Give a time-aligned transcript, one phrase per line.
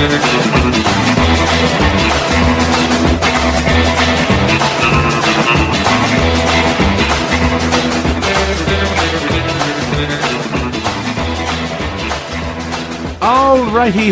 [0.00, 0.08] Alrighty,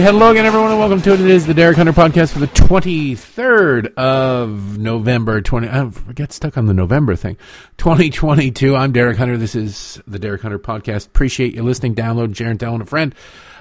[0.03, 1.23] hello again, everyone, and welcome to it.
[1.23, 5.68] It is the Derek Hunter podcast for the 23rd of November 20.
[5.68, 7.39] I get stuck on the November thing.
[7.79, 8.77] 2022.
[8.77, 9.39] I'm Derek Hunter.
[9.39, 11.07] This is the Derek Hunter podcast.
[11.07, 11.95] Appreciate you listening.
[11.95, 13.14] Download, share, and telling a friend.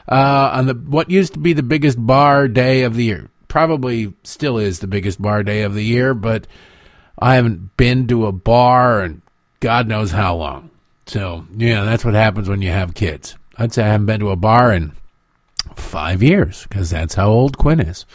[0.08, 4.14] Uh, on the what used to be the biggest bar day of the year, probably
[4.24, 6.48] still is the biggest bar day of the year, but
[7.20, 9.22] I haven't been to a bar and
[9.60, 10.70] God knows how long.
[11.08, 13.36] So yeah, that's what happens when you have kids.
[13.58, 14.94] I'd say I haven't been to a bar in
[15.76, 18.06] five years because that's how old Quinn is.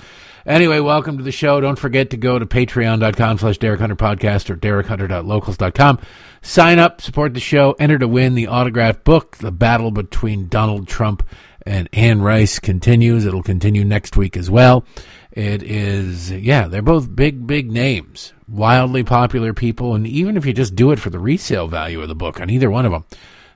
[0.45, 1.61] Anyway, welcome to the show.
[1.61, 6.01] Don't forget to go to patreon.com slash Derek Hunter Podcast or derekhunter.locals.com.
[6.43, 9.37] Sign up, support the show, enter to win the autographed book.
[9.37, 11.23] The battle between Donald Trump
[11.67, 13.25] and Anne Rice continues.
[13.25, 14.85] It'll continue next week as well.
[15.31, 19.95] It is, yeah, they're both big, big names, wildly popular people.
[19.95, 22.51] And even if you just do it for the resale value of the book on
[22.51, 23.05] either one of them,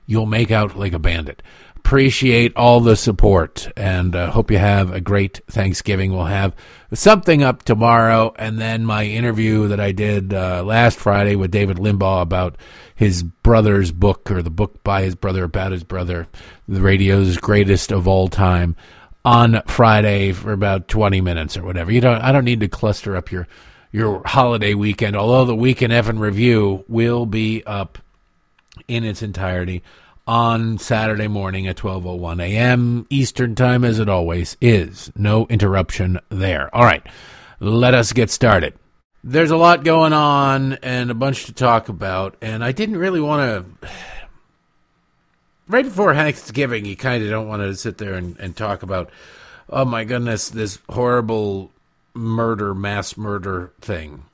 [0.05, 1.43] you'll make out like a bandit
[1.87, 6.11] appreciate all the support and uh, hope you have a great Thanksgiving.
[6.11, 6.53] We'll have
[6.93, 11.77] something up tomorrow, and then my interview that I did uh, last Friday with David
[11.77, 12.57] Limbaugh about
[12.93, 16.27] his brother's book or the book by his brother about his brother,
[16.67, 18.75] the radio's greatest of all time,
[19.23, 21.89] on Friday for about twenty minutes or whatever.
[21.89, 22.21] You don't.
[22.21, 23.47] I don't need to cluster up your
[23.93, 25.15] your holiday weekend.
[25.15, 27.97] Although the weekend Evan review will be up
[28.89, 29.83] in its entirety
[30.27, 33.07] on Saturday morning at 12:01 a.m.
[33.09, 35.11] Eastern Time as it always is.
[35.15, 36.73] No interruption there.
[36.75, 37.05] All right.
[37.59, 38.73] Let us get started.
[39.23, 43.21] There's a lot going on and a bunch to talk about and I didn't really
[43.21, 43.89] want to
[45.67, 49.09] right before Thanksgiving you kind of don't want to sit there and, and talk about
[49.69, 51.71] oh my goodness this horrible
[52.13, 54.25] murder mass murder thing.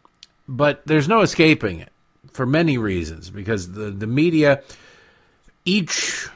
[0.47, 1.91] But there's no escaping it
[2.31, 4.63] for many reasons because the the media
[5.65, 6.27] each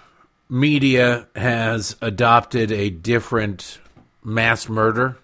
[0.50, 3.80] media has adopted a different
[4.24, 5.18] mass murder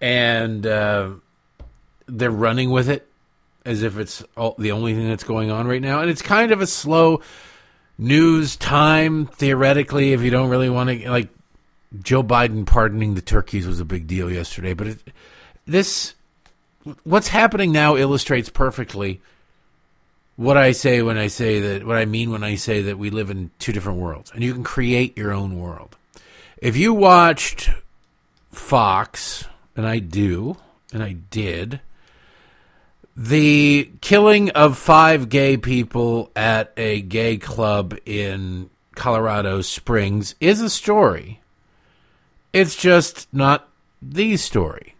[0.00, 1.10] and uh,
[2.06, 3.06] they're running with it
[3.64, 6.00] as if it's all, the only thing that's going on right now.
[6.00, 7.20] And it's kind of a slow
[7.98, 11.10] news time, theoretically, if you don't really want to.
[11.10, 11.28] Like,
[12.02, 14.72] Joe Biden pardoning the turkeys was a big deal yesterday.
[14.72, 14.98] But it,
[15.66, 16.14] this,
[17.04, 19.20] what's happening now illustrates perfectly
[20.40, 23.10] what I say when I say that, what I mean when I say that we
[23.10, 25.98] live in two different worlds, and you can create your own world.
[26.56, 27.68] If you watched
[28.50, 29.44] Fox,
[29.76, 30.56] and I do,
[30.94, 31.80] and I did,
[33.14, 40.70] the killing of five gay people at a gay club in Colorado Springs is a
[40.70, 41.42] story.
[42.54, 43.68] It's just not
[44.00, 44.94] the story.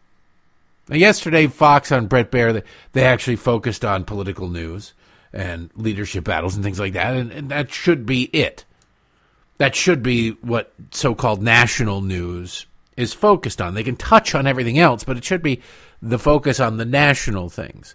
[0.90, 2.62] Now, yesterday, Fox on Brett Baier,
[2.92, 4.92] they actually focused on political news
[5.32, 7.14] and leadership battles and things like that.
[7.14, 8.64] And, and that should be it.
[9.58, 13.74] That should be what so called national news is focused on.
[13.74, 15.60] They can touch on everything else, but it should be
[16.02, 17.94] the focus on the national things.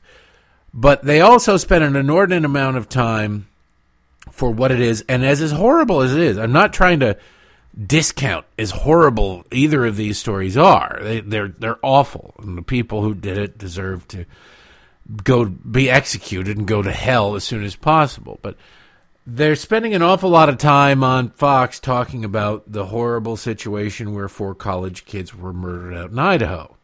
[0.73, 3.47] But they also spend an inordinate amount of time
[4.31, 5.03] for what it is.
[5.07, 7.17] And as as horrible as it is, I'm not trying to
[7.85, 10.99] discount as horrible either of these stories are.
[11.01, 14.25] They, they're they're awful, and the people who did it deserve to
[15.23, 18.39] go be executed and go to hell as soon as possible.
[18.41, 18.57] But
[19.27, 24.29] they're spending an awful lot of time on Fox talking about the horrible situation where
[24.29, 26.75] four college kids were murdered out in Idaho.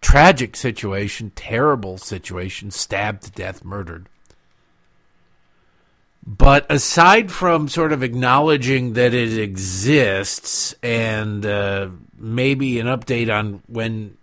[0.00, 4.08] Tragic situation, terrible situation, stabbed to death, murdered.
[6.26, 13.62] But aside from sort of acknowledging that it exists and uh, maybe an update on
[13.66, 14.16] when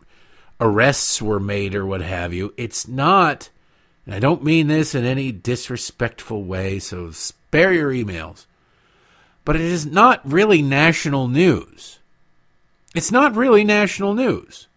[0.61, 2.53] arrests were made or what have you.
[2.55, 3.49] It's not,
[4.05, 8.45] and I don't mean this in any disrespectful way, so spare your emails,
[9.43, 11.97] but it is not really national news.
[12.93, 14.67] It's not really national news.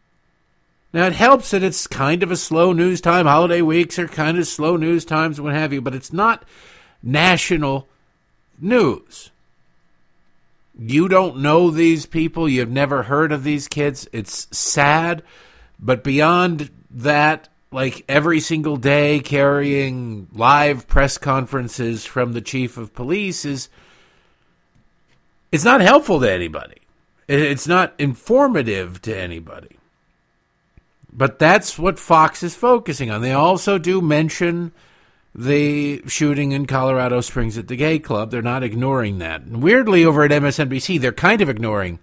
[0.92, 3.26] Now, it helps that it's kind of a slow news time.
[3.26, 6.44] Holiday weeks are kind of slow news times, what have you, but it's not
[7.02, 7.88] national
[8.60, 9.30] news.
[10.78, 12.48] You don't know these people.
[12.48, 14.08] You've never heard of these kids.
[14.12, 15.24] It's sad
[15.84, 22.94] but beyond that, like every single day carrying live press conferences from the chief of
[22.94, 23.68] police is
[25.52, 26.78] it's not helpful to anybody.
[27.28, 29.76] It's not informative to anybody.
[31.12, 33.20] But that's what Fox is focusing on.
[33.20, 34.72] They also do mention
[35.34, 38.30] the shooting in Colorado Springs at the gay club.
[38.30, 39.42] They're not ignoring that.
[39.42, 41.98] And weirdly, over at MSNBC, they're kind of ignoring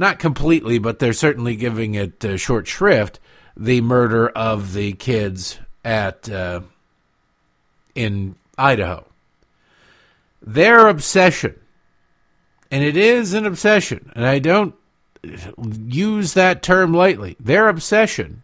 [0.00, 3.20] not completely, but they're certainly giving it uh, short shrift.
[3.54, 6.62] The murder of the kids at uh,
[7.94, 9.04] in Idaho.
[10.40, 11.54] Their obsession,
[12.70, 14.74] and it is an obsession, and I don't
[15.22, 17.36] use that term lightly.
[17.38, 18.42] Their obsession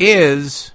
[0.00, 0.72] is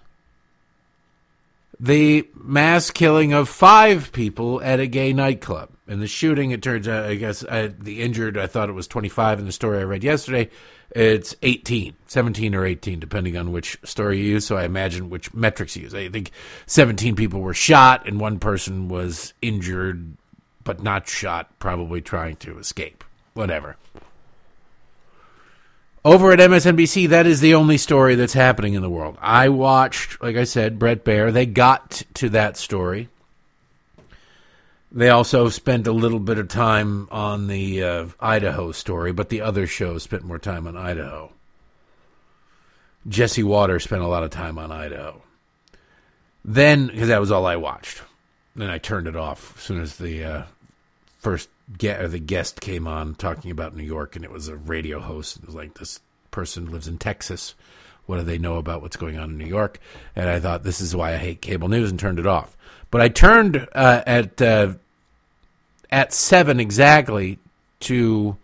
[1.81, 5.69] the mass killing of five people at a gay nightclub.
[5.87, 9.39] And the shooting, it turns out, I guess, the injured, I thought it was 25
[9.39, 10.49] in the story I read yesterday.
[10.91, 14.45] It's 18, 17 or 18, depending on which story you use.
[14.45, 15.95] So I imagine which metrics you use.
[15.95, 16.31] I think
[16.67, 20.15] 17 people were shot and one person was injured,
[20.63, 23.03] but not shot, probably trying to escape.
[23.33, 23.75] Whatever.
[26.03, 29.17] Over at MSNBC, that is the only story that's happening in the world.
[29.21, 31.31] I watched, like I said, Brett Baier.
[31.31, 33.09] They got to that story.
[34.91, 39.41] They also spent a little bit of time on the uh, Idaho story, but the
[39.41, 41.31] other shows spent more time on Idaho.
[43.07, 45.21] Jesse Watters spent a lot of time on Idaho.
[46.43, 48.01] Then, because that was all I watched,
[48.55, 50.43] then I turned it off as soon as the uh,
[51.19, 51.47] first
[51.77, 54.99] get, or the guest came on talking about New York, and it was a radio
[54.99, 55.37] host.
[55.37, 55.99] It was like this
[56.31, 57.55] person lives in Texas.
[58.05, 59.79] What do they know about what's going on in New York?
[60.15, 62.57] And I thought this is why I hate cable news, and turned it off.
[62.89, 64.73] But I turned uh, at uh,
[65.89, 67.39] at seven exactly
[67.81, 68.37] to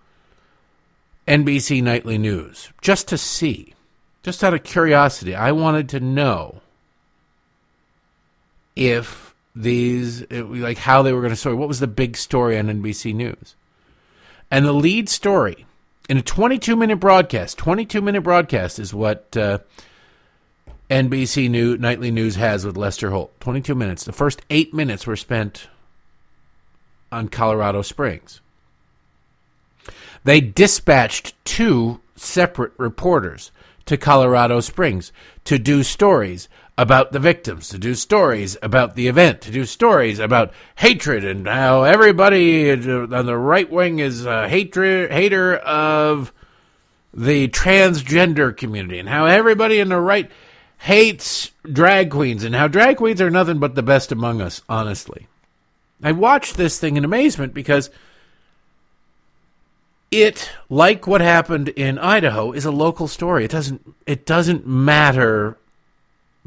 [1.27, 3.74] NBC Nightly News just to see,
[4.24, 5.35] just out of curiosity.
[5.35, 6.62] I wanted to know
[8.75, 9.26] if
[9.62, 11.56] these, like how they were going to story.
[11.56, 13.56] What was the big story on NBC News?
[14.50, 15.65] And the lead story
[16.07, 19.59] in a 22 minute broadcast, 22 minute broadcast is what uh,
[20.89, 23.38] NBC New, Nightly News has with Lester Holt.
[23.39, 24.04] 22 minutes.
[24.04, 25.68] The first eight minutes were spent
[27.12, 28.42] on Colorado Springs.
[30.24, 33.51] They dispatched two separate reporters
[33.86, 35.12] to Colorado Springs
[35.45, 40.19] to do stories about the victims, to do stories about the event, to do stories
[40.19, 46.31] about hatred and how everybody on the right wing is a hatred hater of
[47.13, 50.29] the transgender community and how everybody in the right
[50.79, 55.27] hates drag queens and how drag queens are nothing but the best among us, honestly.
[56.03, 57.89] I watched this thing in amazement because
[60.12, 63.45] it, like what happened in Idaho, is a local story.
[63.45, 65.57] It doesn't it doesn't matter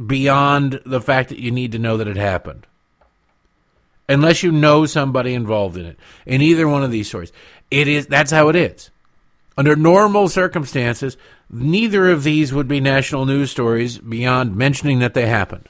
[0.06, 2.66] beyond the fact that you need to know that it happened.
[4.08, 5.98] Unless you know somebody involved in it.
[6.26, 7.32] In either one of these stories.
[7.70, 8.90] It is that's how it is.
[9.56, 11.16] Under normal circumstances,
[11.50, 15.68] neither of these would be national news stories beyond mentioning that they happened.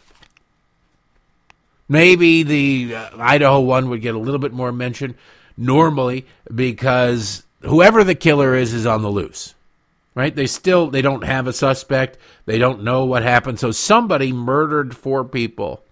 [1.89, 5.17] Maybe the uh, Idaho one would get a little bit more mention
[5.57, 6.25] normally
[6.55, 9.55] because whoever the killer is is on the loose.
[10.21, 10.37] Right?
[10.37, 12.19] They still they don't have a suspect.
[12.45, 13.59] They don't know what happened.
[13.59, 15.83] So somebody murdered four people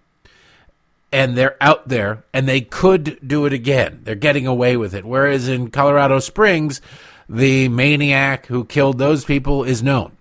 [1.11, 4.01] and they're out there and they could do it again.
[4.03, 5.03] They're getting away with it.
[5.03, 6.79] Whereas in Colorado Springs,
[7.27, 10.15] the maniac who killed those people is known.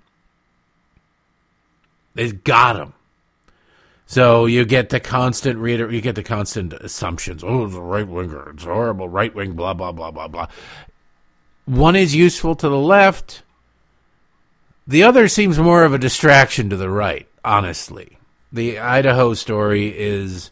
[2.15, 2.95] They've got him.
[4.07, 7.45] So you get the constant reader, you get the constant assumptions.
[7.45, 8.53] Oh, it's a right winger.
[8.55, 9.07] It's horrible.
[9.07, 10.47] Right wing, blah, blah, blah, blah, blah.
[11.67, 13.43] One is useful to the left.
[14.89, 18.17] The other seems more of a distraction to the right, honestly.
[18.51, 20.51] The Idaho story is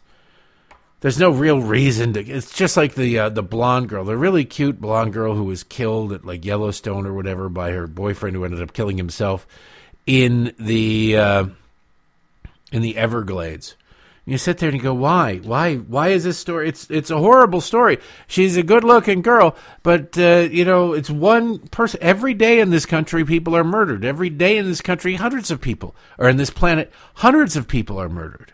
[0.99, 4.45] there's no real reason to it's just like the uh, the blonde girl the really
[4.45, 8.45] cute blonde girl who was killed at like yellowstone or whatever by her boyfriend who
[8.45, 9.47] ended up killing himself
[10.05, 11.45] in the uh,
[12.71, 13.75] in the Everglades.
[14.27, 16.67] You sit there and you go, why, why, why is this story?
[16.67, 17.97] It's it's a horrible story.
[18.27, 22.01] She's a good-looking girl, but uh, you know, it's one person.
[22.03, 24.03] Every day in this country, people are murdered.
[24.03, 28.01] Every day in this country, hundreds of people, or in this planet, hundreds of people
[28.01, 28.51] are murdered.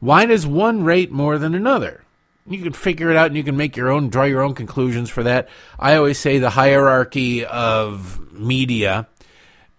[0.00, 2.04] Why does one rate more than another?
[2.46, 5.10] You can figure it out and you can make your own, draw your own conclusions
[5.10, 5.50] for that.
[5.78, 9.06] I always say the hierarchy of media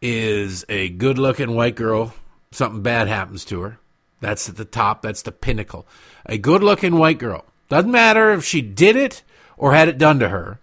[0.04, 2.14] is a good looking white girl
[2.52, 3.80] something bad happens to her.
[4.22, 5.88] That's at the top, that's the pinnacle.
[6.26, 7.46] A good looking white girl.
[7.70, 9.24] Doesn't matter if she did it
[9.58, 10.60] or had it done to her.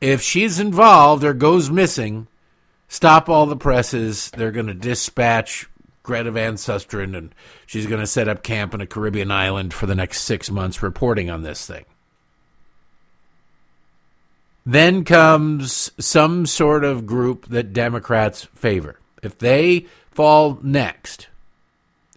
[0.00, 2.26] If she's involved or goes missing,
[2.88, 4.30] stop all the presses.
[4.30, 5.68] They're going to dispatch
[6.02, 7.34] Greta Van Susteren and
[7.66, 10.82] she's going to set up camp in a Caribbean island for the next six months
[10.82, 11.84] reporting on this thing.
[14.64, 19.00] Then comes some sort of group that Democrats favor.
[19.22, 21.28] If they fall next,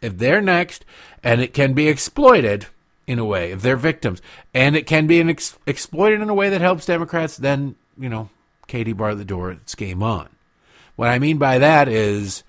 [0.02, 0.86] if they're next,
[1.24, 2.68] and it can be exploited
[3.08, 4.22] in a way, if they're victims,
[4.54, 8.30] and it can be ex- exploited in a way that helps Democrats, then, you know,
[8.68, 10.30] Katie bar the door, it's game on.
[10.96, 12.44] What I mean by that is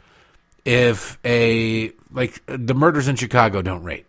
[0.65, 4.07] if a like the murders in Chicago don't rate.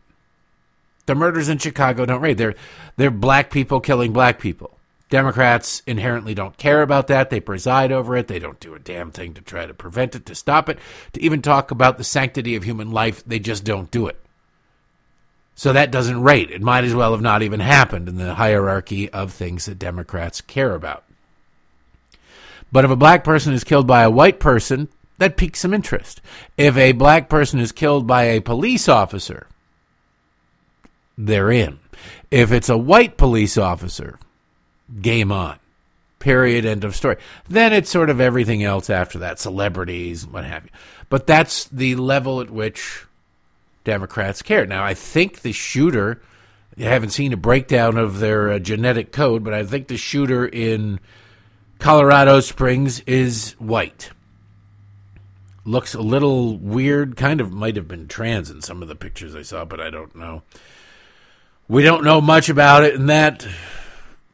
[1.05, 2.37] The murders in Chicago don't rate.
[2.37, 2.55] They're
[2.97, 4.76] they're black people killing black people.
[5.09, 7.29] Democrats inherently don't care about that.
[7.29, 8.27] They preside over it.
[8.27, 10.79] They don't do a damn thing to try to prevent it, to stop it,
[11.13, 13.23] to even talk about the sanctity of human life.
[13.25, 14.19] They just don't do it.
[15.55, 16.51] So that doesn't rate.
[16.51, 20.41] It might as well have not even happened in the hierarchy of things that Democrats
[20.41, 21.03] care about.
[22.71, 26.21] But if a black person is killed by a white person, that piques some interest.
[26.57, 29.47] If a black person is killed by a police officer,
[31.17, 31.79] they're in.
[32.29, 34.19] If it's a white police officer,
[35.01, 35.59] game on.
[36.19, 36.65] Period.
[36.65, 37.17] End of story.
[37.47, 40.71] Then it's sort of everything else after that, celebrities, what have you.
[41.09, 43.05] But that's the level at which
[43.83, 44.65] Democrats care.
[44.65, 46.21] Now, I think the shooter,
[46.77, 50.45] I haven't seen a breakdown of their uh, genetic code, but I think the shooter
[50.45, 50.99] in
[51.79, 54.11] Colorado Springs is white.
[55.63, 59.35] Looks a little weird, kind of might have been trans in some of the pictures
[59.35, 60.41] I saw, but I don't know.
[61.67, 63.47] We don't know much about it, and that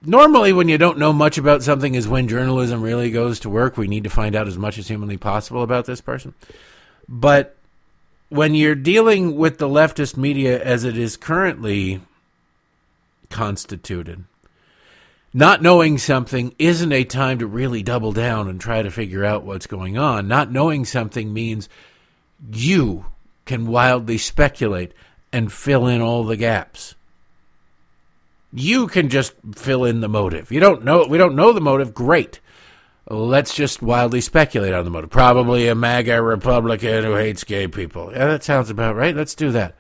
[0.05, 3.77] normally when you don't know much about something is when journalism really goes to work.
[3.77, 6.33] We need to find out as much as humanly possible about this person.
[7.07, 7.55] But
[8.29, 12.01] when you're dealing with the leftist media as it is currently
[13.29, 14.23] constituted,
[15.33, 19.43] not knowing something isn't a time to really double down and try to figure out
[19.43, 20.27] what's going on.
[20.27, 21.69] Not knowing something means
[22.51, 23.05] you
[23.45, 24.93] can wildly speculate
[25.31, 26.93] and fill in all the gaps
[28.53, 30.51] you can just fill in the motive.
[30.51, 32.39] You don't know we don't know the motive, great.
[33.09, 35.09] Let's just wildly speculate on the motive.
[35.09, 38.11] Probably a MAGA Republican who hates gay people.
[38.13, 39.15] Yeah, that sounds about right.
[39.15, 39.75] Let's do that.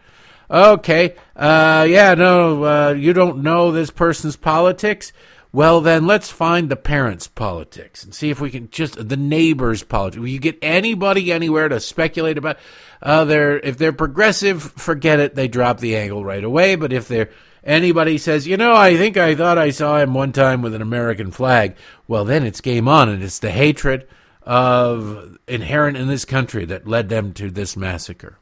[0.51, 1.15] Okay.
[1.35, 5.13] Uh, yeah, no, uh, you don't know this person's politics.
[5.53, 9.83] Well, then let's find the parents' politics and see if we can just the neighbors'
[9.83, 10.19] politics.
[10.19, 12.57] Will you get anybody anywhere to speculate about?
[13.01, 15.35] Uh, they're if they're progressive, forget it.
[15.35, 16.75] They drop the angle right away.
[16.75, 17.29] But if they're
[17.63, 20.81] anybody says, you know, I think I thought I saw him one time with an
[20.81, 21.75] American flag,
[22.07, 24.07] well, then it's game on, and it's the hatred
[24.43, 28.37] of inherent in this country that led them to this massacre.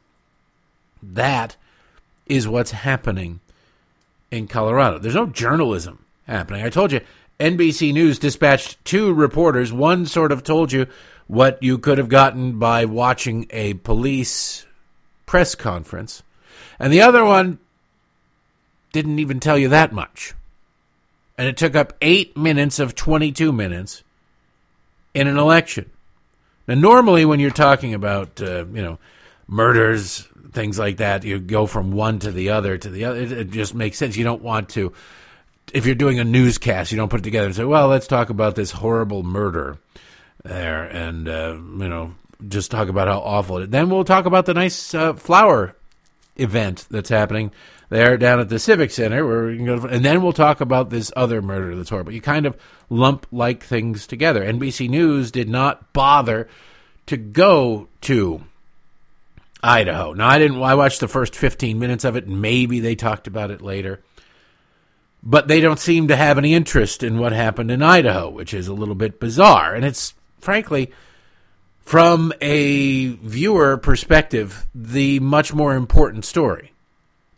[1.02, 1.56] That
[2.26, 3.40] is what's happening
[4.32, 4.98] in Colorado.
[4.98, 6.64] There's no journalism happening.
[6.64, 7.02] I told you,
[7.40, 9.74] NBC News dispatched two reporters.
[9.74, 10.88] One sort of told you
[11.28, 14.66] what you could have gotten by watching a police
[15.26, 16.24] press conference,
[16.80, 17.60] and the other one
[18.92, 20.34] didn't even tell you that much.
[21.38, 24.04] And it took up eight minutes of 22 minutes
[25.14, 25.90] in an election.
[26.68, 29.00] Now, normally, when you're talking about, uh, you know,
[29.48, 33.20] murders, things like that, you go from one to the other to the other.
[33.20, 34.16] It, it, just makes sense.
[34.16, 34.94] You don't want to,
[35.74, 38.30] if you're doing a newscast, you don't put it together and say, well, let's talk
[38.30, 39.78] about this horrible murder
[40.44, 42.14] there and, uh, you know,
[42.48, 43.70] just talk about how awful it is.
[43.70, 45.76] Then we'll talk about the nice uh, flower
[46.38, 47.52] event that's happening
[47.92, 50.90] there down at the Civic Center, where we can go, and then we'll talk about
[50.90, 52.14] this other murder that's horrible.
[52.14, 52.56] You kind of
[52.90, 54.46] lump like things together.
[54.46, 56.48] NBC News did not bother
[57.08, 58.46] to go to
[59.62, 60.14] Idaho.
[60.14, 60.64] Now, I didn't.
[60.64, 62.30] I watched the first 15 minutes of it.
[62.30, 64.00] Maybe they talked about it later.
[65.22, 68.70] But they don't seem to have any interest in what happened in Idaho, which is
[68.70, 69.76] a little bit bizarre.
[69.76, 70.94] And it's, frankly,
[71.82, 76.71] from a viewer perspective, the much more important story.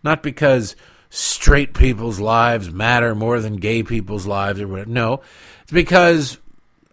[0.03, 0.75] Not because
[1.09, 4.89] straight people's lives matter more than gay people's lives or whatever.
[4.89, 5.21] No,
[5.61, 6.37] it's because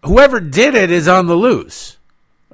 [0.05, 1.99] whoever did it is on the loose.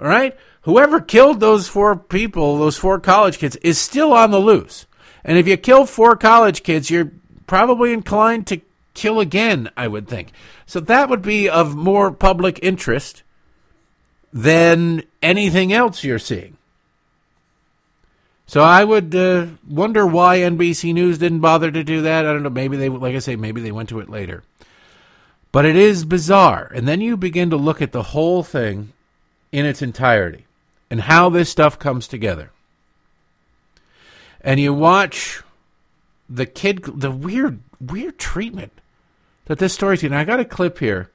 [0.01, 0.37] All right?
[0.63, 4.87] Whoever killed those four people, those four college kids, is still on the loose.
[5.25, 7.13] And if you kill four college kids, you're
[7.47, 8.61] probably inclined to
[8.95, 10.33] kill again, I would think.
[10.67, 13.23] So that would be of more public interest
[14.33, 16.56] than anything else you're seeing.
[18.47, 22.25] So I would uh, wonder why NBC News didn't bother to do that.
[22.25, 22.51] I don't know.
[22.51, 24.45] Maybe they, like I say, maybe they went to it later.
[25.51, 26.71] But it is bizarre.
[26.75, 28.93] And then you begin to look at the whole thing
[29.51, 30.47] in its entirety
[30.91, 32.51] and how this stuff comes together.
[34.41, 35.43] And you watch
[36.29, 38.73] the kid, the weird, weird treatment
[39.47, 40.17] that this story's getting.
[40.17, 41.11] I got a clip here.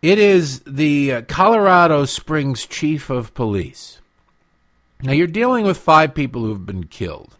[0.00, 4.00] It is the uh, Colorado Springs chief of police
[5.04, 7.36] now you're dealing with five people who've been killed.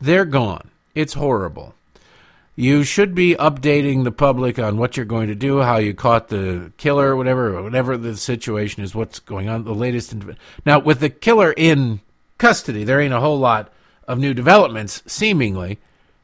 [0.00, 0.70] They're gone.
[0.94, 1.74] It's horrible.
[2.58, 6.28] You should be updating the public on what you're going to do, how you caught
[6.28, 10.14] the killer, whatever, whatever the situation is, what's going on, the latest.
[10.64, 12.00] Now, with the killer in
[12.38, 13.72] custody, there ain't a whole lot
[14.08, 15.78] of new developments, seemingly.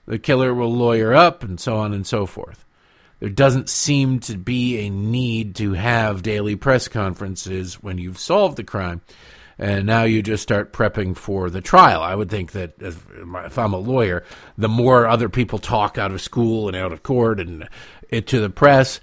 [0.07, 2.65] The killer will lawyer up and so on and so forth.
[3.21, 8.57] there doesn't seem to be a need to have daily press conferences when you've solved
[8.57, 9.01] the crime.
[9.59, 12.03] And now you just start prepping for the trial.
[12.03, 13.07] I would think that if,
[13.59, 14.25] I'm a lawyer,
[14.57, 17.69] the more other people talk out of school and out of court and
[18.09, 19.01] it to the press,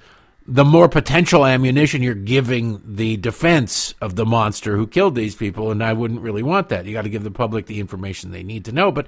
[0.47, 5.69] the more potential ammunition you're giving the defense of the monster who killed these people.
[5.69, 6.85] And I wouldn't really want that.
[6.85, 8.91] You got to give the public the information they need to know.
[8.91, 9.05] But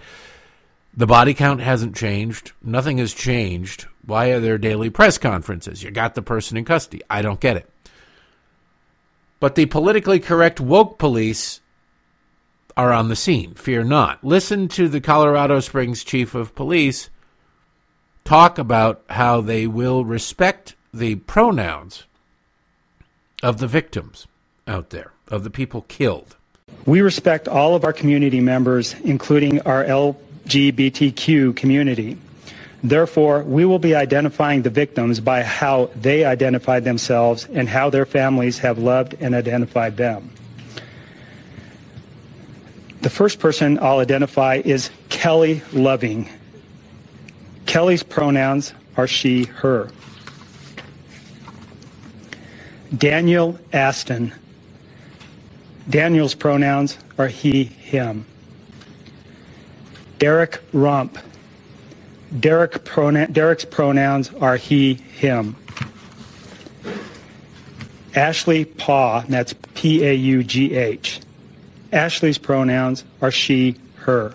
[0.95, 2.51] the body count hasn't changed.
[2.61, 3.87] Nothing has changed.
[4.05, 5.81] Why are there daily press conferences?
[5.81, 7.01] You got the person in custody.
[7.09, 7.69] I don't get it.
[9.41, 11.61] But the politically correct woke police
[12.77, 13.55] are on the scene.
[13.55, 14.23] Fear not.
[14.23, 17.09] Listen to the Colorado Springs chief of police
[18.23, 22.05] talk about how they will respect the pronouns
[23.41, 24.27] of the victims
[24.67, 26.37] out there, of the people killed.
[26.85, 32.15] We respect all of our community members, including our LGBTQ community.
[32.83, 38.05] Therefore, we will be identifying the victims by how they identified themselves and how their
[38.05, 40.31] families have loved and identified them.
[43.01, 46.29] The first person I'll identify is Kelly Loving.
[47.65, 49.89] Kelly's pronouns are she, her.
[52.95, 54.33] Daniel Aston.
[55.89, 58.25] Daniel's pronouns are he, him.
[60.19, 61.17] Derrick Rump.
[62.39, 65.55] Derrick pronoun, Derrick's pronouns are he, him.
[68.15, 71.19] Ashley Paugh, that's P A U G H.
[71.91, 74.33] Ashley's pronouns are she, her.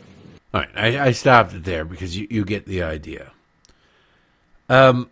[0.52, 3.32] All right, I, I stopped it there because you, you get the idea.
[4.68, 5.10] Um,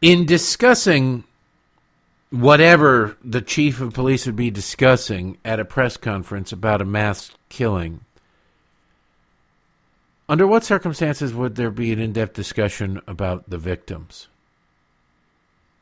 [0.00, 1.24] in discussing
[2.30, 7.32] whatever the chief of police would be discussing at a press conference about a mass
[7.48, 8.00] killing,
[10.28, 14.28] under what circumstances would there be an in-depth discussion about the victims?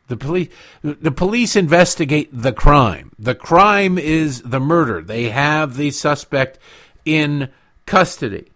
[0.09, 0.49] The police,
[0.83, 3.13] the police investigate the crime.
[3.19, 5.01] The crime is the murder.
[5.01, 6.59] They have the suspect
[7.07, 7.49] in
[7.87, 8.49] custody.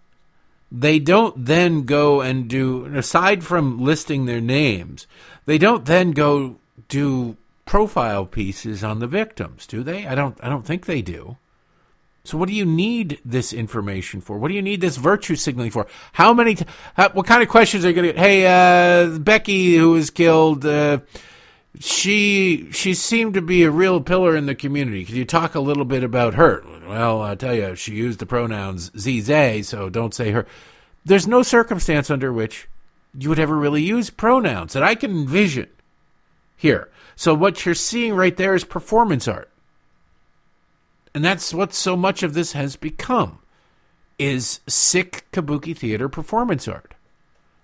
[0.71, 5.07] They don't then go and do, aside from listing their names,
[5.47, 6.57] they don't then go
[6.89, 10.07] do profile pieces on the victims, do they?
[10.07, 10.39] I don't.
[10.43, 11.39] I don't think they do.
[12.29, 14.37] So what do you need this information for?
[14.37, 15.87] What do you need this virtue signaling for?
[16.13, 16.57] How many?
[16.57, 18.21] T- how, what kind of questions are you going to get?
[18.21, 20.99] Hey, uh, Becky, who was killed, uh,
[21.81, 25.07] she she seemed to be a real pillar in the community.
[25.07, 26.63] Could you talk a little bit about her?
[26.87, 30.45] Well, I tell you, she used the pronouns ze, so don't say her.
[31.07, 32.69] There's no circumstance under which
[33.19, 35.71] you would ever really use pronouns that I can envision
[36.59, 36.91] here.
[37.17, 39.51] So what you're seeing right there is performance art.
[41.19, 43.41] And that's what so much of this has become
[44.21, 46.95] is sick kabuki theater performance art.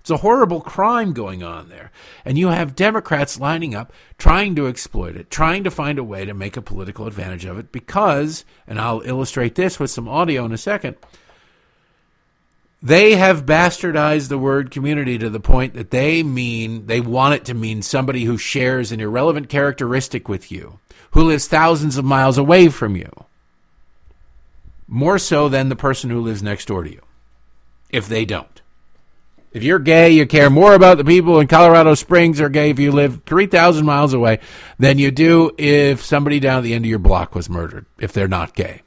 [0.00, 1.92] It's a horrible crime going on there.
[2.24, 6.24] And you have Democrats lining up, trying to exploit it, trying to find a way
[6.24, 10.44] to make a political advantage of it because, and I'll illustrate this with some audio
[10.44, 10.96] in a second,
[12.82, 17.44] they have bastardized the word community to the point that they mean, they want it
[17.44, 20.80] to mean somebody who shares an irrelevant characteristic with you,
[21.12, 23.12] who lives thousands of miles away from you.
[24.86, 27.00] More so than the person who lives next door to you,
[27.90, 28.60] if they don't.
[29.52, 32.80] If you're gay, you care more about the people in Colorado Springs are gay if
[32.80, 34.40] you live 3,000 miles away
[34.80, 38.12] than you do if somebody down at the end of your block was murdered, if
[38.12, 38.82] they're not gay.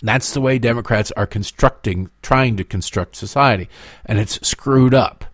[0.00, 3.68] That's the way Democrats are constructing, trying to construct society.
[4.06, 5.26] And it's screwed up.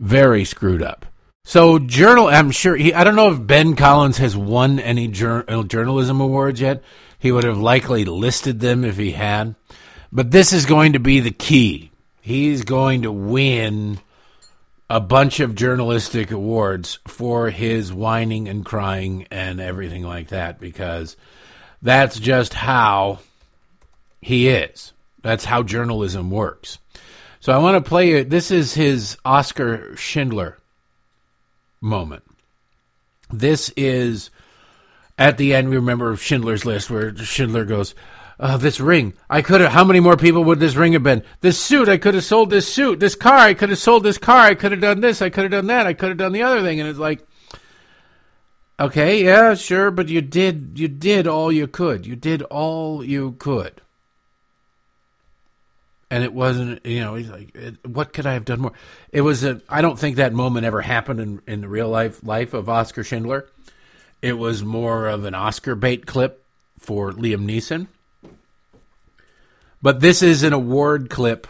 [0.00, 1.06] Very screwed up.
[1.44, 5.44] So, journal, I'm sure, he, I don't know if Ben Collins has won any jur-
[5.68, 6.82] journalism awards yet.
[7.24, 9.54] He would have likely listed them if he had.
[10.12, 11.90] But this is going to be the key.
[12.20, 13.98] He's going to win
[14.90, 21.16] a bunch of journalistic awards for his whining and crying and everything like that because
[21.80, 23.20] that's just how
[24.20, 24.92] he is.
[25.22, 26.76] That's how journalism works.
[27.40, 28.28] So I want to play it.
[28.28, 30.58] This is his Oskar Schindler
[31.80, 32.24] moment.
[33.30, 34.28] This is
[35.18, 35.68] at the end.
[35.68, 37.94] We remember Schindler's List, where Schindler goes,
[38.38, 39.72] uh, "This ring, I could have.
[39.72, 41.22] How many more people would this ring have been?
[41.40, 43.00] This suit, I could have sold this suit.
[43.00, 44.40] This car, I could have sold this car.
[44.40, 45.22] I could have done this.
[45.22, 45.86] I could have done that.
[45.86, 47.26] I could have done the other thing." And it's like,
[48.78, 52.06] Okay, yeah, sure, but you did you did all you could.
[52.06, 53.80] You did all you could.
[56.10, 58.72] And it wasn't, you know, he's like, what could I have done more?
[59.10, 59.60] It was a.
[59.68, 63.04] I don't think that moment ever happened in in the real life life of Oskar
[63.04, 63.48] Schindler.
[64.24, 66.46] It was more of an Oscar bait clip
[66.78, 67.88] for Liam Neeson.
[69.82, 71.46] But this is an award clip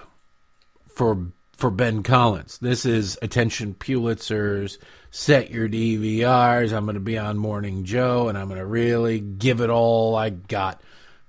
[0.88, 2.58] for for Ben Collins.
[2.58, 4.78] This is attention Pulitzers,
[5.12, 6.72] set your DVRs.
[6.72, 10.16] I'm going to be on Morning Joe and I'm going to really give it all
[10.16, 10.82] I got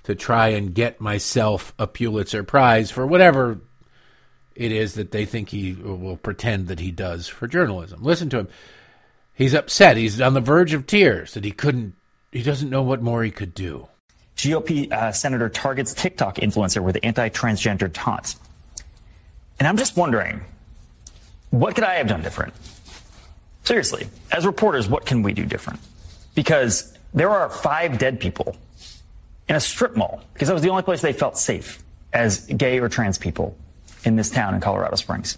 [0.06, 3.60] to try and get myself a Pulitzer Prize for whatever
[4.56, 8.02] it is that they think he will pretend that he does for journalism.
[8.02, 8.48] Listen to him.
[9.36, 9.98] He's upset.
[9.98, 11.94] He's on the verge of tears that he couldn't,
[12.32, 13.88] he doesn't know what more he could do.
[14.38, 18.38] GOP uh, senator targets TikTok influencer with anti transgender taunts.
[19.60, 20.42] And I'm just wondering,
[21.52, 22.54] what could I have done different?
[23.64, 25.80] Seriously, as reporters, what can we do different?
[26.34, 28.58] Because there are five dead people
[29.48, 31.82] in a strip mall, because that was the only place they felt safe
[32.14, 33.58] as gay or trans people
[34.04, 35.38] in this town in Colorado Springs.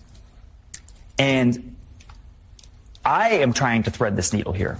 [1.20, 1.76] And
[3.08, 4.78] I am trying to thread this needle here.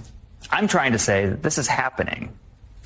[0.50, 2.36] I'm trying to say that this is happening.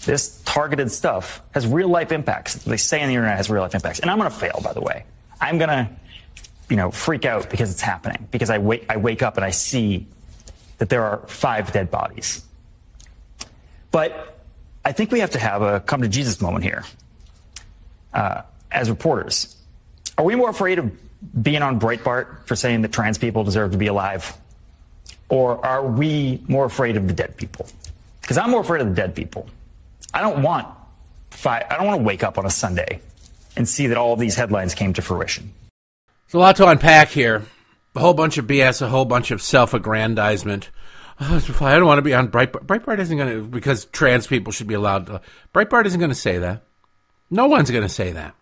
[0.05, 2.55] This targeted stuff has real life impacts.
[2.55, 3.99] They say on the internet has real life impacts.
[3.99, 5.05] And I'm going to fail, by the way.
[5.41, 5.89] I'm going to
[6.71, 8.29] you know, freak out because it's happening.
[8.31, 10.07] Because I wake, I wake up and I see
[10.79, 12.45] that there are five dead bodies.
[13.91, 14.39] But
[14.85, 16.85] I think we have to have a come to Jesus moment here.
[18.15, 19.57] Uh, as reporters,
[20.17, 20.93] are we more afraid of
[21.43, 24.37] being on Breitbart for saying that trans people deserve to be alive?
[25.33, 27.67] Or are we more afraid of the dead people?
[28.21, 29.49] Because I'm more afraid of the dead people.
[30.13, 30.69] I don't want
[31.47, 33.01] I don't want to wake up on a Sunday
[33.57, 35.55] and see that all of these headlines came to fruition.
[36.27, 37.45] There's a lot to unpack here.
[37.95, 40.71] A whole bunch of BS, a whole bunch of self-aggrandizement.
[41.19, 42.67] I don't want to be on Breitbart.
[42.67, 45.23] Breitbart isn't going to because trans people should be allowed to.
[45.55, 46.63] Breitbart isn't going to say that.
[47.31, 48.35] No one's going to say that.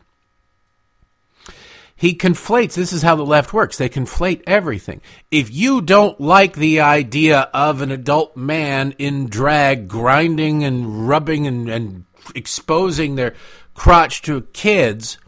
[2.00, 2.72] He conflates.
[2.72, 3.76] This is how the left works.
[3.76, 5.02] They conflate everything.
[5.30, 11.46] If you don't like the idea of an adult man in drag grinding and rubbing
[11.46, 13.34] and, and exposing their
[13.74, 15.18] crotch to kids,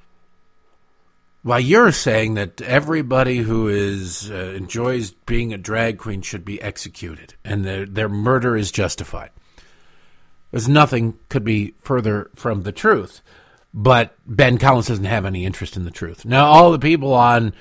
[1.42, 6.62] why you're saying that everybody who is uh, enjoys being a drag queen should be
[6.62, 9.28] executed and their their murder is justified.
[10.50, 13.20] There's nothing could be further from the truth.
[13.74, 16.24] But Ben Collins doesn't have any interest in the truth.
[16.24, 17.54] Now all the people on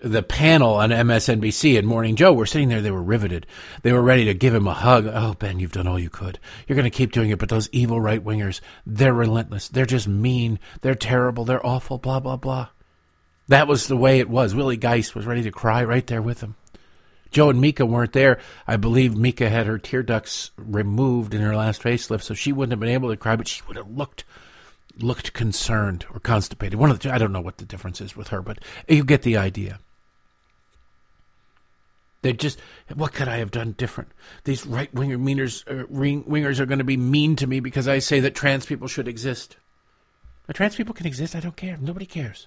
[0.00, 2.80] the panel on MSNBC and Morning Joe were sitting there.
[2.80, 3.46] They were riveted.
[3.82, 5.06] They were ready to give him a hug.
[5.06, 6.38] Oh, Ben, you've done all you could.
[6.66, 7.38] You're going to keep doing it.
[7.38, 9.68] But those evil right wingers, they're relentless.
[9.68, 10.60] They're just mean.
[10.82, 11.44] They're terrible.
[11.44, 11.98] They're awful.
[11.98, 12.68] Blah, blah, blah.
[13.48, 14.54] That was the way it was.
[14.54, 16.54] Willie Geist was ready to cry right there with him.
[17.30, 18.38] Joe and Mika weren't there.
[18.66, 22.72] I believe Mika had her tear ducts removed in her last facelift, so she wouldn't
[22.72, 24.24] have been able to cry, but she would have looked
[24.98, 26.78] looked concerned or constipated.
[26.78, 28.58] One of the I don't know what the difference is with her, but
[28.88, 29.78] you get the idea.
[32.22, 32.58] They just
[32.94, 34.10] what could I have done different?
[34.44, 38.00] These right winger meaners, uh, wingers are going to be mean to me because I
[38.00, 39.56] say that trans people should exist.
[40.48, 41.36] Now, trans people can exist.
[41.36, 41.76] I don't care.
[41.80, 42.46] Nobody cares.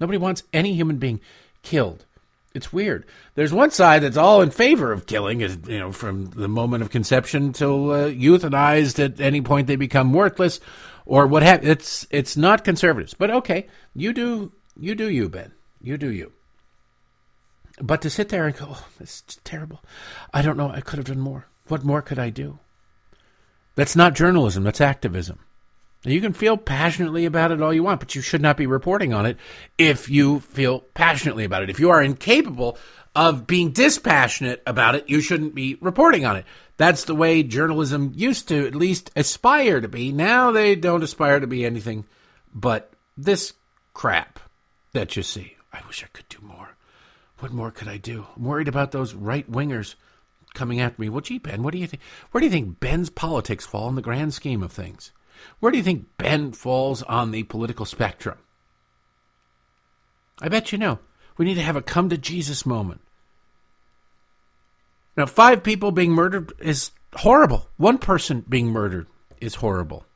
[0.00, 1.20] Nobody wants any human being
[1.62, 2.06] killed.
[2.54, 3.04] It's weird.
[3.34, 6.84] There's one side that's all in favor of killing, is you know, from the moment
[6.84, 10.60] of conception till uh, euthanized at any point they become worthless,
[11.06, 11.66] or what have.
[11.66, 15.52] It's it's not conservatives, but okay, you do you do you, Ben.
[15.80, 16.32] You do you.
[17.80, 19.82] But to sit there and go, oh, it's terrible.
[20.32, 20.70] I don't know.
[20.70, 21.46] I could have done more.
[21.66, 22.58] What more could I do?
[23.74, 24.62] That's not journalism.
[24.62, 25.40] That's activism.
[26.04, 29.14] You can feel passionately about it all you want, but you should not be reporting
[29.14, 29.38] on it
[29.78, 31.70] if you feel passionately about it.
[31.70, 32.78] If you are incapable
[33.16, 36.44] of being dispassionate about it, you shouldn't be reporting on it.
[36.76, 40.10] That's the way journalism used to at least aspire to be.
[40.10, 42.04] Now they don't aspire to be anything
[42.52, 43.52] but this
[43.92, 44.40] crap
[44.92, 45.56] that you see.
[45.72, 46.76] I wish I could do more.
[47.38, 48.26] What more could I do?
[48.36, 49.94] I'm worried about those right wingers
[50.54, 51.08] coming after me.
[51.08, 52.02] Well, gee, Ben, what do you think?
[52.30, 55.12] Where do you think Ben's politics fall in the grand scheme of things?
[55.60, 58.38] Where do you think Ben falls on the political spectrum?
[60.40, 61.00] I bet you know.
[61.36, 63.00] We need to have a come to Jesus moment.
[65.16, 67.68] Now, five people being murdered is horrible.
[67.76, 69.06] One person being murdered
[69.40, 70.06] is horrible.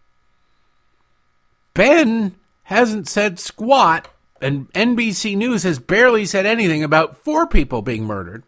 [1.75, 2.35] Ben
[2.65, 4.09] hasn't said squat,
[4.41, 8.43] and NBC News has barely said anything about four people being murdered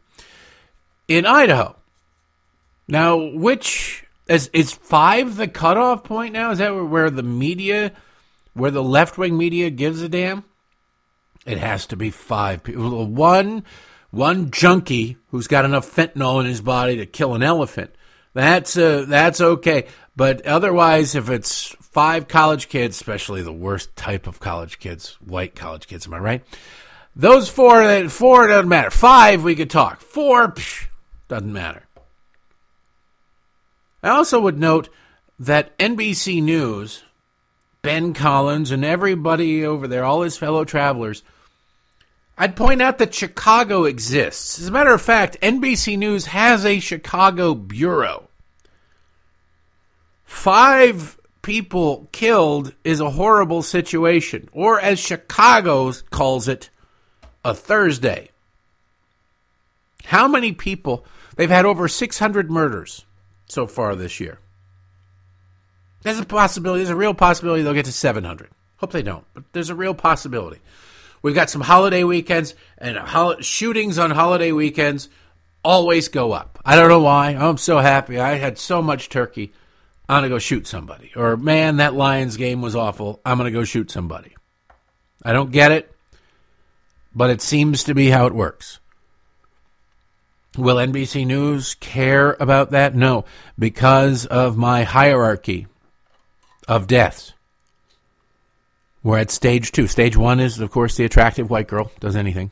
[1.06, 1.76] in Idaho.
[2.88, 6.50] Now, which is is five the cutoff point now?
[6.50, 7.92] Is that where the media,
[8.54, 10.44] where the left wing media gives a damn?
[11.46, 13.06] It has to be five people.
[13.06, 13.64] One,
[14.10, 17.94] one junkie who's got enough fentanyl in his body to kill an elephant.
[18.34, 19.86] That's uh, that's okay.
[20.16, 25.54] But otherwise, if it's five college kids, especially the worst type of college kids, white
[25.54, 26.44] college kids, am I right?
[27.16, 28.90] Those four, four doesn't matter.
[28.90, 30.00] Five, we could talk.
[30.00, 30.86] Four, psh,
[31.28, 31.86] doesn't matter.
[34.02, 34.88] I also would note
[35.38, 37.02] that NBC News,
[37.82, 41.22] Ben Collins, and everybody over there, all his fellow travelers,
[42.40, 44.58] I'd point out that Chicago exists.
[44.58, 48.30] As a matter of fact, NBC News has a Chicago bureau.
[50.24, 56.70] Five people killed is a horrible situation, or as Chicago calls it,
[57.44, 58.30] a Thursday.
[60.04, 61.04] How many people?
[61.36, 63.04] They've had over 600 murders
[63.48, 64.38] so far this year.
[66.04, 68.48] There's a possibility, there's a real possibility they'll get to 700.
[68.78, 70.60] Hope they don't, but there's a real possibility.
[71.22, 75.08] We've got some holiday weekends, and hol- shootings on holiday weekends
[75.62, 76.58] always go up.
[76.64, 77.30] I don't know why.
[77.30, 78.18] I'm so happy.
[78.18, 79.52] I had so much turkey.
[80.08, 81.12] I'm going to go shoot somebody.
[81.14, 83.20] Or, man, that Lions game was awful.
[83.24, 84.34] I'm going to go shoot somebody.
[85.22, 85.94] I don't get it,
[87.14, 88.80] but it seems to be how it works.
[90.56, 92.94] Will NBC News care about that?
[92.94, 93.24] No,
[93.58, 95.68] because of my hierarchy
[96.66, 97.34] of deaths.
[99.02, 99.86] We're at stage two.
[99.86, 102.50] Stage one is, of course, the attractive white girl does anything.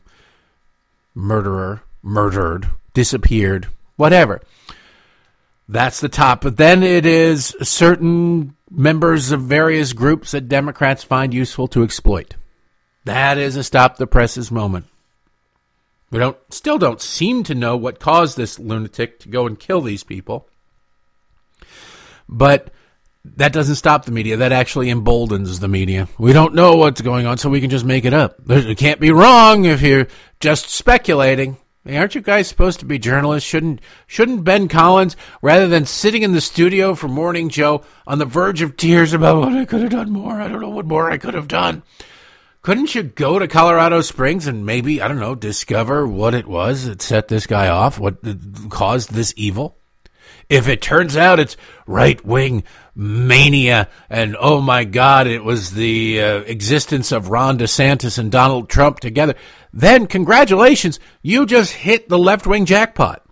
[1.14, 4.40] Murderer, murdered, disappeared, whatever.
[5.68, 6.40] That's the top.
[6.40, 12.34] But then it is certain members of various groups that Democrats find useful to exploit.
[13.04, 14.86] That is a stop the presses moment.
[16.10, 19.82] We don't still don't seem to know what caused this lunatic to go and kill
[19.82, 20.48] these people.
[22.28, 22.70] But
[23.36, 24.38] that doesn't stop the media.
[24.38, 26.08] That actually emboldens the media.
[26.18, 28.36] We don't know what's going on, so we can just make it up.
[28.48, 30.08] It can't be wrong if you're
[30.40, 31.56] just speculating.
[31.86, 33.48] aren't you guys supposed to be journalists?
[33.48, 38.24] Shouldn't shouldn't Ben Collins, rather than sitting in the studio for Morning Joe on the
[38.24, 41.10] verge of tears about what I could have done more, I don't know what more
[41.10, 41.82] I could have done.
[42.60, 46.84] Couldn't you go to Colorado Springs and maybe, I don't know, discover what it was
[46.84, 48.18] that set this guy off, what
[48.68, 49.77] caused this evil?
[50.48, 51.56] If it turns out it's
[51.86, 58.18] right wing mania and oh my God, it was the uh, existence of Ron DeSantis
[58.18, 59.34] and Donald Trump together,
[59.72, 63.24] then congratulations, you just hit the left wing jackpot.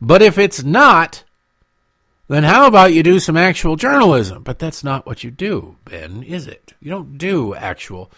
[0.00, 1.24] But if it's not,
[2.28, 4.42] then how about you do some actual journalism?
[4.42, 6.74] But that's not what you do, Ben, is it?
[6.80, 8.10] You don't do actual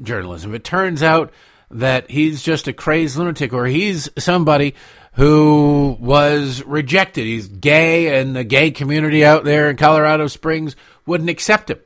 [0.00, 0.54] journalism.
[0.54, 1.32] It turns out
[1.74, 4.74] that he's just a crazed lunatic or he's somebody
[5.14, 7.24] who was rejected.
[7.24, 11.80] He's gay, and the gay community out there in Colorado Springs wouldn't accept him.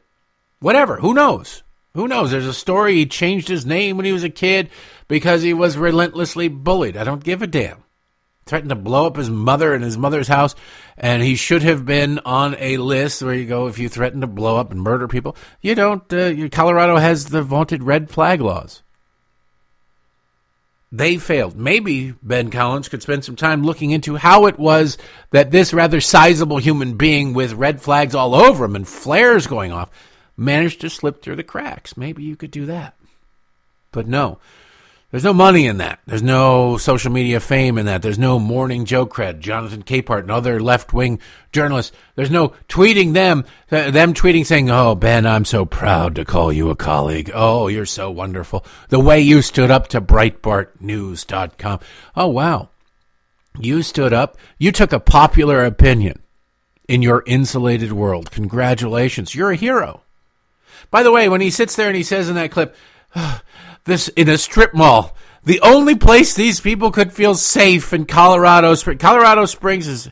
[0.61, 0.97] Whatever.
[0.97, 1.63] Who knows?
[1.95, 2.31] Who knows?
[2.31, 4.71] There's a story he changed his name when he was a kid
[5.09, 6.97] because he was relentlessly bullied.
[6.97, 7.85] I don't give a damn.
[8.47, 10.55] Threatened to blow up his mother and his mother's house,
[10.97, 14.27] and he should have been on a list where you go if you threaten to
[14.27, 15.37] blow up and murder people.
[15.61, 16.11] You don't.
[16.11, 18.83] Uh, Colorado has the vaunted red flag laws.
[20.91, 21.57] They failed.
[21.57, 24.97] Maybe Ben Collins could spend some time looking into how it was
[25.33, 29.71] that this rather sizable human being with red flags all over him and flares going
[29.71, 29.91] off
[30.37, 31.97] managed to slip through the cracks.
[31.97, 32.95] Maybe you could do that.
[33.93, 34.39] But no,
[35.11, 36.01] there's no money in that.
[36.07, 38.03] There's no social media fame in that.
[38.03, 41.19] There's no morning Joe cred, Jonathan Capehart and other left wing
[41.51, 41.97] journalists.
[42.15, 46.69] There's no tweeting them, them tweeting saying, Oh, Ben, I'm so proud to call you
[46.69, 47.31] a colleague.
[47.33, 48.67] Oh, you're so wonderful.
[48.91, 51.81] The way you stood up to BreitbartNews.com.
[52.15, 52.69] Oh, wow.
[53.59, 54.37] You stood up.
[54.59, 56.21] You took a popular opinion
[56.87, 58.31] in your insulated world.
[58.31, 59.35] Congratulations.
[59.35, 60.03] You're a hero.
[60.91, 62.77] By the way, when he sits there and he says in that clip,
[63.15, 63.43] ah,
[63.89, 65.17] this in a strip mall.
[65.45, 69.01] The only place these people could feel safe in Colorado Springs.
[69.01, 70.11] Colorado Springs is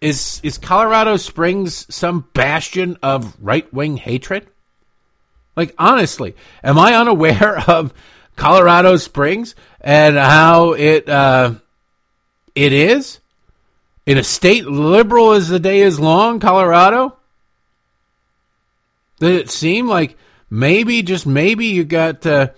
[0.00, 4.48] is is Colorado Springs some bastion of right wing hatred?
[5.56, 7.92] Like honestly, am I unaware of
[8.36, 11.54] Colorado Springs and how it uh,
[12.54, 13.20] it is
[14.06, 17.16] in a state liberal as the day is long, Colorado?
[19.20, 20.16] Did it seem like
[20.48, 22.50] maybe just maybe you got uh,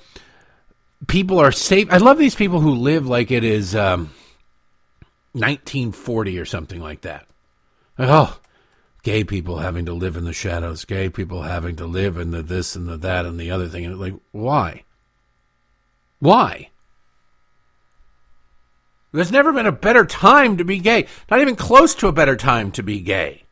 [1.07, 1.89] people are safe.
[1.91, 4.11] I love these people who live like it is um,
[5.33, 7.27] 1940 or something like that.
[7.99, 8.39] Like, oh,
[9.03, 12.43] gay people having to live in the shadows, gay people having to live in the
[12.43, 13.85] this and the that and the other thing.
[13.85, 14.85] And like, why?
[16.19, 16.71] Why?
[19.13, 21.07] There's never been a better time to be gay.
[21.31, 23.45] Not even close to a better time to be gay.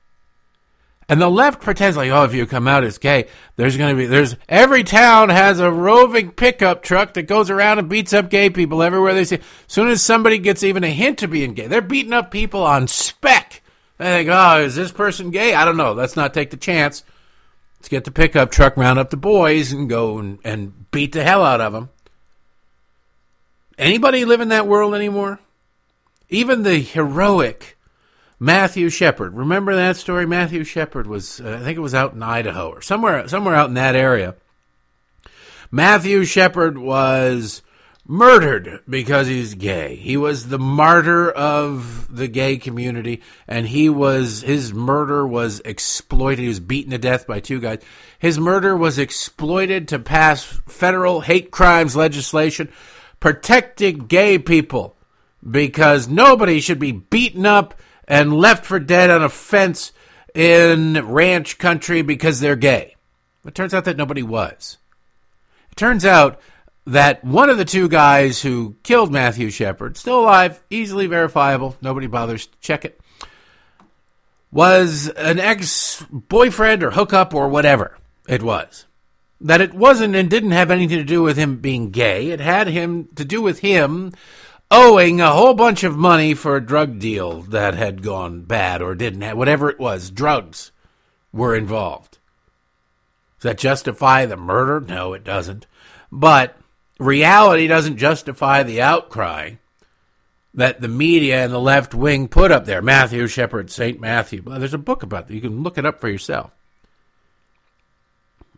[1.09, 3.97] And the left pretends like, oh, if you come out as gay, there's going to
[3.97, 8.29] be, there's, every town has a roving pickup truck that goes around and beats up
[8.29, 9.37] gay people everywhere they see.
[9.37, 12.63] As soon as somebody gets even a hint of being gay, they're beating up people
[12.63, 13.63] on spec.
[13.97, 15.55] They think, oh, is this person gay?
[15.55, 15.95] I don't know.
[15.95, 17.03] Let's not take the chance.
[17.79, 21.25] Let's get the pickup truck, round up the boys, and go and, and beat the
[21.25, 21.89] hell out of them.
[23.79, 25.41] Anybody live in that world anymore?
[26.29, 27.78] Even the heroic,
[28.41, 29.35] Matthew Shepard.
[29.35, 30.27] Remember that story?
[30.27, 33.69] Matthew Shepard was, uh, I think it was out in Idaho or somewhere, somewhere out
[33.69, 34.37] in that area.
[35.71, 37.63] Matthew Shepard was
[38.07, 39.97] murdered because he's gay.
[39.97, 46.39] He was the martyr of the gay community, and he was his murder was exploited.
[46.39, 47.83] He was beaten to death by two guys.
[48.19, 52.71] His murder was exploited to pass federal hate crimes legislation
[53.21, 54.97] protecting gay people
[55.49, 57.75] because nobody should be beaten up
[58.09, 59.93] and left for dead on a fence
[60.35, 62.97] in ranch country because they're gay.
[63.45, 64.79] It turns out that nobody was.
[65.71, 66.41] It turns out
[66.87, 72.07] that one of the two guys who killed Matthew Shepard, still alive, easily verifiable, nobody
[72.07, 72.99] bothers to check it,
[74.51, 78.87] was an ex boyfriend or hookup or whatever it was.
[79.41, 82.31] That it wasn't and didn't have anything to do with him being gay.
[82.31, 84.13] It had him to do with him
[84.71, 88.95] owing a whole bunch of money for a drug deal that had gone bad or
[88.95, 90.11] didn't have whatever it was.
[90.11, 90.73] Drugs
[91.33, 92.19] were involved.
[93.39, 94.81] Does that justify the murder?
[94.81, 95.67] No, it doesn't.
[96.11, 96.57] But
[96.99, 99.55] reality doesn't justify the outcry
[100.55, 102.83] that the media and the left wing put up there.
[102.83, 104.01] Matthew Shepard, St.
[104.01, 104.43] Matthew.
[104.43, 105.35] There's a book about that.
[105.35, 106.51] You can look it up for yourself.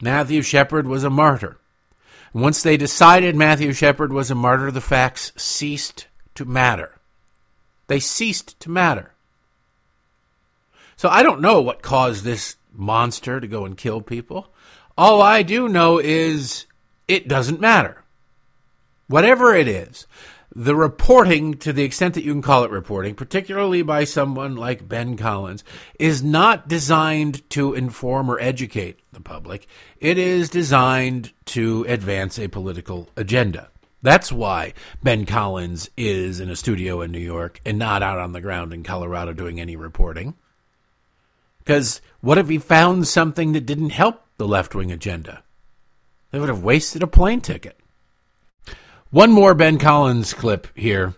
[0.01, 1.60] Matthew Shepard was a martyr.
[2.33, 7.01] Once they decided Matthew Shepard was a martyr, the facts ceased to matter.
[7.89, 9.15] They ceased to matter.
[10.97, 14.53] So I don't know what caused this monster to go and kill people.
[14.97, 16.67] All I do know is
[17.09, 18.05] it doesn't matter.
[19.09, 20.07] Whatever it is,
[20.55, 24.89] the reporting, to the extent that you can call it reporting, particularly by someone like
[24.89, 25.63] Ben Collins,
[25.99, 29.67] is not designed to inform or educate the public.
[30.01, 33.71] It is designed to advance a political agenda.
[34.03, 38.33] That's why Ben Collins is in a studio in New York and not out on
[38.33, 40.35] the ground in Colorado doing any reporting.
[41.59, 45.43] Because what if he found something that didn't help the left wing agenda?
[46.31, 47.80] They would have wasted a plane ticket.
[49.11, 51.15] One more Ben Collins clip here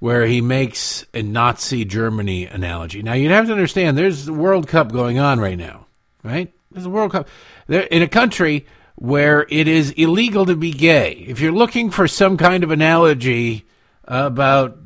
[0.00, 3.02] where he makes a Nazi Germany analogy.
[3.02, 5.86] Now, you'd have to understand there's the World Cup going on right now,
[6.22, 6.52] right?
[6.72, 7.28] There's a World Cup.
[7.68, 8.66] They're in a country
[8.96, 11.24] where it is illegal to be gay.
[11.26, 13.64] If you're looking for some kind of analogy
[14.04, 14.76] about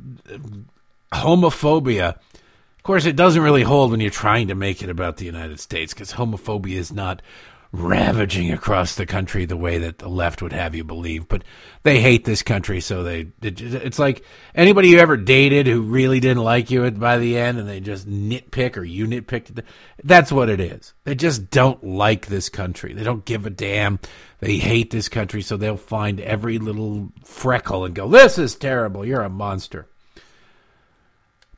[1.13, 5.25] homophobia, of course, it doesn't really hold when you're trying to make it about the
[5.25, 7.23] United States because homophobia is not
[7.72, 11.29] ravaging across the country the way that the left would have you believe.
[11.29, 11.44] But
[11.83, 14.24] they hate this country, so they it's like
[14.55, 18.09] anybody you ever dated who really didn't like you by the end, and they just
[18.09, 19.62] nitpick or you nitpick.
[20.02, 20.94] That's what it is.
[21.05, 22.92] They just don't like this country.
[22.92, 23.98] They don't give a damn.
[24.40, 29.05] They hate this country, so they'll find every little freckle and go, "This is terrible.
[29.05, 29.87] You're a monster."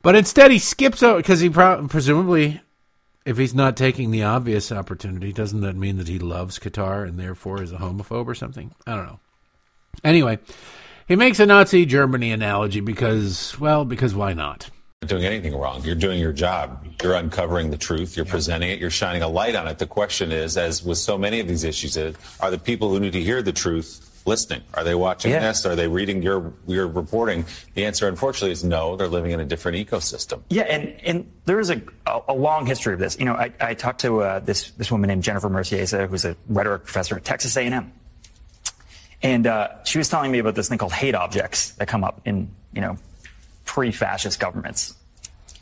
[0.01, 2.61] But instead, he skips out because he pro- presumably
[3.25, 7.19] if he's not taking the obvious opportunity, doesn't that mean that he loves Qatar and
[7.19, 8.73] therefore is a homophobe or something?
[8.87, 9.19] I don't know.
[10.03, 10.39] Anyway,
[11.07, 14.69] he makes a Nazi Germany analogy because, well, because why not?
[15.07, 15.81] doing anything wrong.
[15.83, 16.85] You're doing your job.
[17.01, 18.17] You're uncovering the truth.
[18.17, 18.31] You're yeah.
[18.31, 18.79] presenting it.
[18.79, 19.79] You're shining a light on it.
[19.79, 23.13] The question is, as with so many of these issues, are the people who need
[23.13, 24.61] to hear the truth listening?
[24.73, 25.39] Are they watching yeah.
[25.39, 25.65] this?
[25.65, 27.45] Are they reading your your reporting?
[27.73, 28.95] The answer, unfortunately, is no.
[28.95, 30.41] They're living in a different ecosystem.
[30.49, 31.81] Yeah, and and there is a
[32.27, 33.17] a long history of this.
[33.19, 36.35] You know, I, I talked to uh, this this woman named Jennifer Mercieca, who's a
[36.47, 37.91] rhetoric professor at Texas A&M,
[39.21, 42.21] and uh, she was telling me about this thing called hate objects that come up
[42.25, 42.97] in you know
[43.65, 44.95] pre-fascist governments,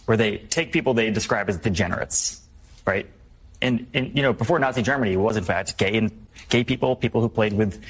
[0.06, 2.42] where they take people they describe as degenerates,
[2.86, 3.08] right?
[3.62, 6.96] And, and you know, before Nazi Germany, it was in fact gay and gay people,
[6.96, 7.84] people who played with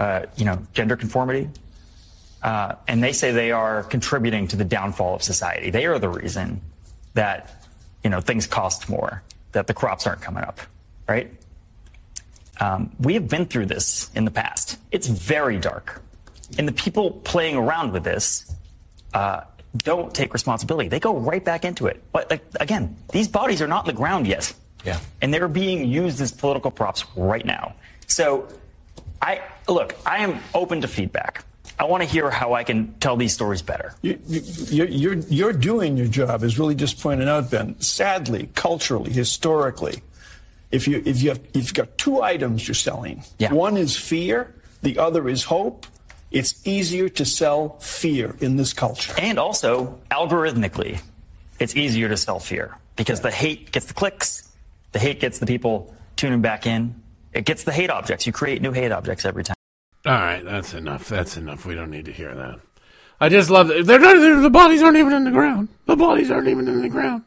[0.00, 1.46] uh, you know, gender conformity.
[2.42, 5.68] Uh, and they say they are contributing to the downfall of society.
[5.68, 6.62] They are the reason
[7.12, 7.66] that,
[8.02, 10.58] you know, things cost more, that the crops aren't coming up,
[11.06, 11.30] right?
[12.60, 14.78] Um, we have been through this in the past.
[14.90, 16.00] It's very dark.
[16.56, 18.50] And the people playing around with this
[19.12, 19.42] uh,
[19.76, 20.88] don't take responsibility.
[20.88, 22.02] They go right back into it.
[22.10, 24.54] But like, again, these bodies are not in the ground yet.
[24.82, 24.98] Yeah.
[25.20, 27.74] And they're being used as political props right now.
[28.06, 28.48] So
[29.20, 29.42] I
[29.74, 31.44] look, I am open to feedback.
[31.78, 33.94] I want to hear how I can tell these stories better.
[34.02, 37.80] You, you're, you're, you're doing your job, is really just pointed out, Ben.
[37.80, 40.02] Sadly, culturally, historically,
[40.70, 43.52] if you if you have if you've got two items you're selling, yeah.
[43.52, 45.86] one is fear, the other is hope.
[46.30, 51.00] It's easier to sell fear in this culture, and also algorithmically,
[51.58, 54.48] it's easier to sell fear because the hate gets the clicks,
[54.92, 56.94] the hate gets the people tuning back in,
[57.32, 58.26] it gets the hate objects.
[58.26, 59.56] You create new hate objects every time.
[60.06, 61.08] All right, that's enough.
[61.08, 61.66] That's enough.
[61.66, 62.60] We don't need to hear that.
[63.20, 63.84] I just love that.
[63.84, 65.68] They're not, they're, the bodies aren't even in the ground.
[65.86, 67.24] The bodies aren't even in the ground.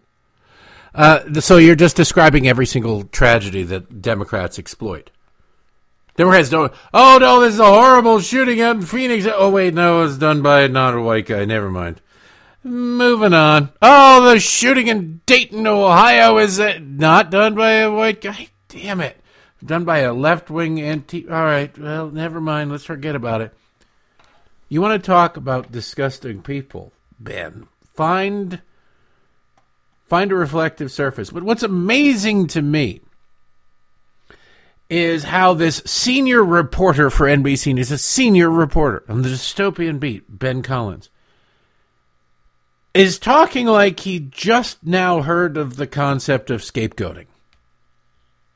[0.95, 5.11] Uh, so you're just describing every single tragedy that Democrats exploit.
[6.15, 6.69] Democrats no.
[6.93, 9.28] Oh no, this is a horrible shooting in Phoenix.
[9.28, 11.45] Oh wait, no, it was done by not a non-white guy.
[11.45, 12.01] Never mind.
[12.63, 13.69] Moving on.
[13.82, 18.49] Oh, the shooting in Dayton, Ohio is not done by a white guy.
[18.69, 19.17] Damn it.
[19.64, 21.28] Done by a left-wing anti.
[21.28, 21.78] All right.
[21.78, 22.72] Well, never mind.
[22.72, 23.53] Let's forget about it.
[24.68, 27.68] You want to talk about disgusting people, Ben?
[27.93, 28.61] Find
[30.05, 31.30] find a reflective surface.
[31.30, 33.01] But what's amazing to me
[34.89, 40.24] is how this senior reporter for NBC News, a senior reporter on the dystopian beat,
[40.28, 41.09] Ben Collins,
[42.93, 47.26] is talking like he just now heard of the concept of scapegoating.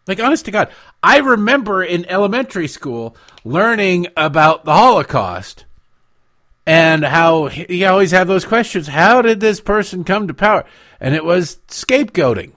[0.08, 0.70] Like, honest to God,
[1.04, 5.66] I remember in elementary school learning about the Holocaust
[6.66, 8.88] and how he always had those questions.
[8.88, 10.66] How did this person come to power?
[11.00, 12.52] And it was scapegoating.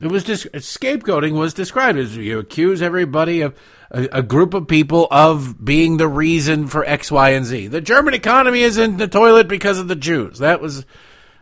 [0.00, 3.58] It was just scapegoating was described as you accuse everybody of
[3.90, 7.66] a, a, group of people of being the reason for X, Y, and Z.
[7.68, 10.38] The German economy is in the toilet because of the Jews.
[10.38, 10.86] That was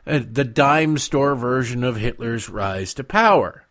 [0.07, 3.66] uh, the dime store version of Hitler's rise to power.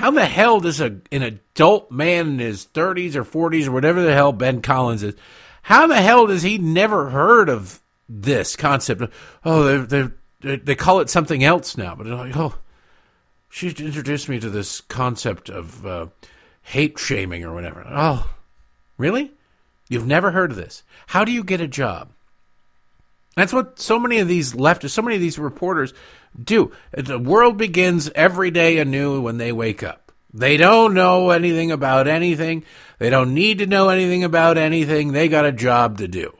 [0.00, 4.02] How the hell does a an adult man in his 30s or 40s or whatever
[4.02, 5.14] the hell Ben Collins is,
[5.62, 9.02] how the hell does he never heard of this concept?
[9.44, 10.08] Oh, they
[10.40, 12.54] they they call it something else now, but like, oh
[13.50, 16.06] she introduced me to this concept of uh,
[16.62, 17.84] hate shaming or whatever.
[17.86, 18.30] Oh,
[18.96, 19.32] really?
[19.90, 20.82] You've never heard of this?
[21.08, 22.12] How do you get a job?
[23.36, 25.92] That's what so many of these leftists, so many of these reporters
[26.42, 26.72] do.
[26.92, 30.12] The world begins every day anew when they wake up.
[30.32, 32.64] They don't know anything about anything.
[32.98, 35.12] They don't need to know anything about anything.
[35.12, 36.36] They got a job to do.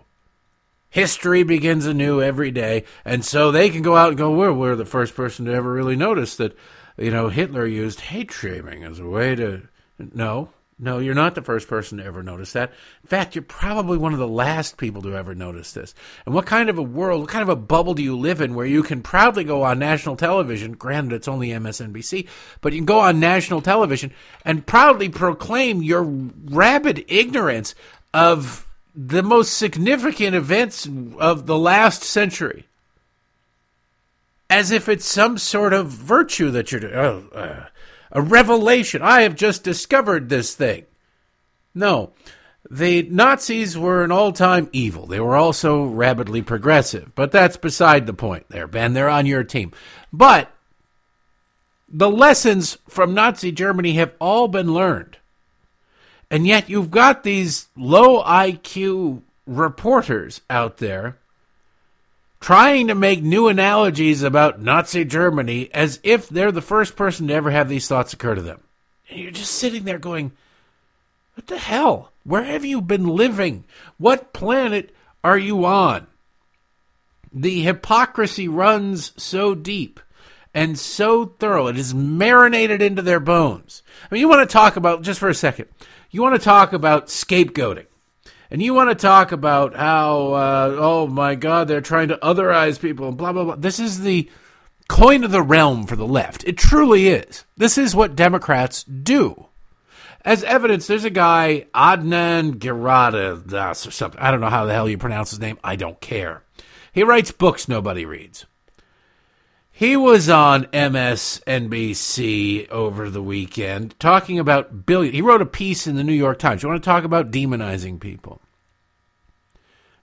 [0.90, 4.76] History begins anew every day, and so they can go out and go, "We're we're
[4.76, 6.56] the first person to ever really notice that
[7.00, 9.62] you know, Hitler used hate shaming as a way to.
[9.98, 10.50] No,
[10.80, 12.70] no, you're not the first person to ever notice that.
[13.02, 15.94] In fact, you're probably one of the last people to ever notice this.
[16.24, 18.54] And what kind of a world, what kind of a bubble do you live in
[18.54, 20.72] where you can proudly go on national television?
[20.72, 22.26] Granted, it's only MSNBC,
[22.62, 24.12] but you can go on national television
[24.44, 27.74] and proudly proclaim your rabid ignorance
[28.14, 32.64] of the most significant events of the last century
[34.48, 36.94] as if it's some sort of virtue that you're doing.
[36.94, 37.66] Oh, uh,
[38.12, 39.02] a revelation.
[39.02, 40.86] I have just discovered this thing.
[41.74, 42.12] No,
[42.68, 45.06] the Nazis were an all time evil.
[45.06, 48.92] They were also rabidly progressive, but that's beside the point there, Ben.
[48.92, 49.72] They're on your team.
[50.12, 50.52] But
[51.88, 55.16] the lessons from Nazi Germany have all been learned.
[56.30, 61.18] And yet you've got these low IQ reporters out there
[62.40, 67.34] trying to make new analogies about Nazi Germany as if they're the first person to
[67.34, 68.60] ever have these thoughts occur to them.
[69.08, 70.32] And you're just sitting there going,
[71.34, 72.12] What the hell?
[72.24, 73.64] Where have you been living?
[73.98, 76.06] What planet are you on?
[77.32, 80.00] The hypocrisy runs so deep
[80.52, 81.68] and so thorough.
[81.68, 83.82] It is marinated into their bones.
[84.10, 85.68] I mean, you want to talk about, just for a second,
[86.10, 87.86] you want to talk about scapegoating
[88.50, 92.80] and you want to talk about how, uh, oh my God, they're trying to otherize
[92.80, 93.56] people and blah, blah, blah.
[93.56, 94.28] This is the
[94.88, 96.42] coin of the realm for the left.
[96.44, 97.44] It truly is.
[97.56, 99.46] This is what Democrats do.
[100.22, 104.20] As evidence, there's a guy, Adnan Giradadas or something.
[104.20, 105.58] I don't know how the hell you pronounce his name.
[105.64, 106.42] I don't care.
[106.92, 108.46] He writes books nobody reads.
[109.80, 115.14] He was on MSNBC over the weekend talking about billion.
[115.14, 116.62] He wrote a piece in the New York Times.
[116.62, 118.42] You want to talk about demonizing people?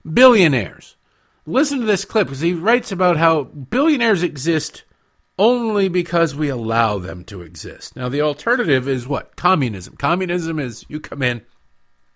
[0.04, 0.96] Billionaires.
[1.46, 4.82] Listen to this clip because he writes about how billionaires exist
[5.38, 7.94] only because we allow them to exist.
[7.94, 9.36] Now, the alternative is what?
[9.36, 9.96] Communism.
[9.96, 11.42] Communism is you come in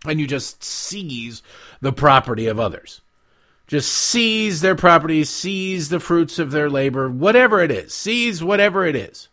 [0.04, 1.44] and you just seize
[1.80, 3.02] the property of others
[3.66, 8.84] just seize their property, seize the fruits of their labor, whatever it is, seize whatever
[8.84, 9.28] it is.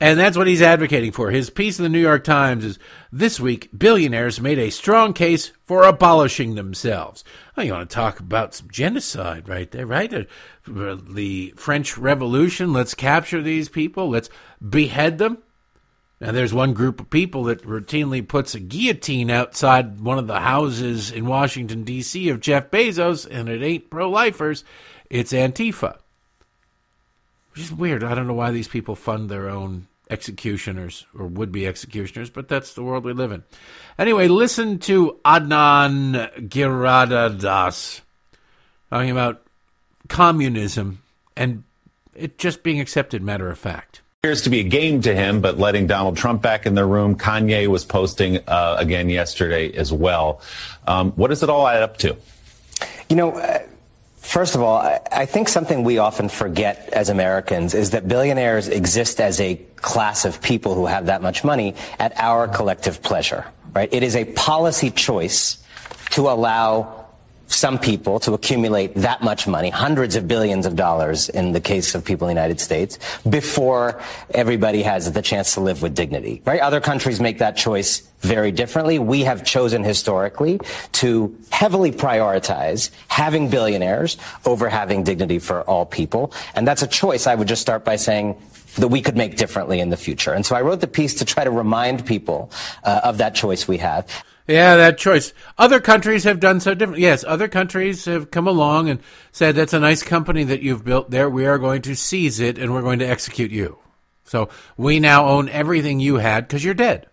[0.00, 1.30] And that's what he's advocating for.
[1.30, 2.78] His piece in the New York Times is
[3.12, 7.24] this week, billionaires made a strong case for abolishing themselves.
[7.56, 10.12] Oh, you want to talk about some genocide right there, right?
[10.12, 10.24] Uh,
[10.66, 14.28] the French Revolution, let's capture these people, let's
[14.68, 15.38] behead them.
[16.24, 20.40] Now, there's one group of people that routinely puts a guillotine outside one of the
[20.40, 22.30] houses in Washington, D.C.
[22.30, 24.64] of Jeff Bezos, and it ain't pro lifers,
[25.10, 25.98] it's Antifa.
[27.52, 28.02] Which is weird.
[28.02, 32.48] I don't know why these people fund their own executioners or would be executioners, but
[32.48, 33.44] that's the world we live in.
[33.98, 38.00] Anyway, listen to Adnan Giradadas
[38.88, 39.46] talking about
[40.08, 41.02] communism
[41.36, 41.64] and
[42.14, 44.00] it just being accepted matter of fact.
[44.24, 47.14] Appears to be a game to him, but letting Donald Trump back in the room.
[47.14, 50.40] Kanye was posting uh, again yesterday as well.
[50.86, 52.16] Um, what does it all add up to?
[53.10, 53.58] You know, uh,
[54.16, 58.66] first of all, I, I think something we often forget as Americans is that billionaires
[58.66, 63.44] exist as a class of people who have that much money at our collective pleasure,
[63.74, 63.92] right?
[63.92, 65.62] It is a policy choice
[66.12, 67.03] to allow
[67.54, 71.94] some people to accumulate that much money, hundreds of billions of dollars in the case
[71.94, 72.98] of people in the United States,
[73.28, 74.00] before
[74.30, 76.60] everybody has the chance to live with dignity, right?
[76.60, 78.98] Other countries make that choice very differently.
[78.98, 80.58] We have chosen historically
[80.92, 86.32] to heavily prioritize having billionaires over having dignity for all people.
[86.54, 88.36] And that's a choice I would just start by saying
[88.76, 90.32] that we could make differently in the future.
[90.32, 92.50] And so I wrote the piece to try to remind people
[92.82, 94.06] uh, of that choice we have.
[94.46, 95.32] Yeah, that choice.
[95.56, 97.00] Other countries have done so different.
[97.00, 99.00] Yes, other countries have come along and
[99.32, 101.30] said that's a nice company that you've built there.
[101.30, 103.78] We are going to seize it and we're going to execute you.
[104.24, 107.06] So we now own everything you had because you're dead.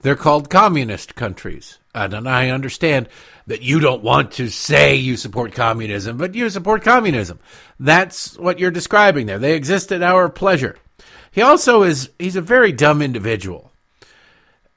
[0.00, 1.78] They're called communist countries.
[1.94, 3.08] And I understand
[3.46, 7.40] that you don't want to say you support communism, but you support communism.
[7.78, 9.38] That's what you're describing there.
[9.38, 10.76] They exist at our pleasure.
[11.30, 13.71] He also is, he's a very dumb individual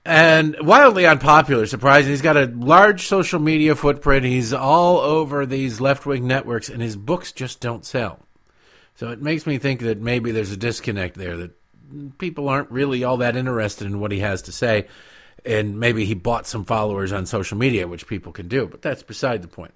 [0.05, 2.11] and wildly unpopular, surprising.
[2.11, 4.23] He's got a large social media footprint.
[4.23, 8.19] He's all over these left wing networks, and his books just don't sell.
[8.95, 13.03] So it makes me think that maybe there's a disconnect there, that people aren't really
[13.03, 14.87] all that interested in what he has to say.
[15.43, 19.03] And maybe he bought some followers on social media, which people can do, but that's
[19.03, 19.73] beside the point.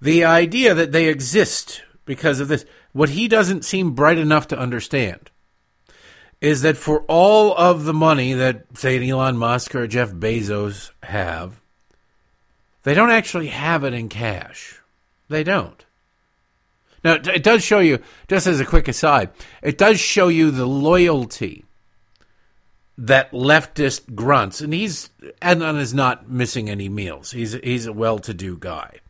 [0.00, 4.58] The idea that they exist because of this, what he doesn't seem bright enough to
[4.58, 5.30] understand
[6.44, 11.58] is that for all of the money that, say, Elon Musk or Jeff Bezos have,
[12.82, 14.78] they don't actually have it in cash.
[15.30, 15.82] They don't.
[17.02, 19.30] Now, it does show you, just as a quick aside,
[19.62, 21.64] it does show you the loyalty
[22.98, 25.08] that leftist grunts, and he's
[25.40, 27.30] Adnan is not missing any meals.
[27.30, 29.00] He's he's a well-to-do guy,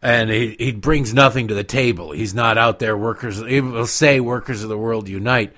[0.00, 2.12] and he he brings nothing to the table.
[2.12, 3.38] He's not out there workers.
[3.40, 5.52] He will say workers of the world unite,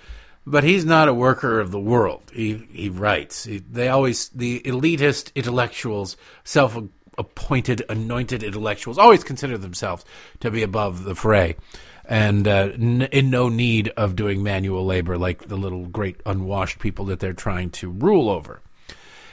[0.46, 2.22] but he's not a worker of the world.
[2.32, 3.44] He he writes.
[3.44, 10.04] He, they always the elitist intellectuals, self-appointed, anointed intellectuals, always consider themselves
[10.40, 11.56] to be above the fray,
[12.04, 16.78] and uh, n- in no need of doing manual labor like the little great unwashed
[16.78, 18.60] people that they're trying to rule over.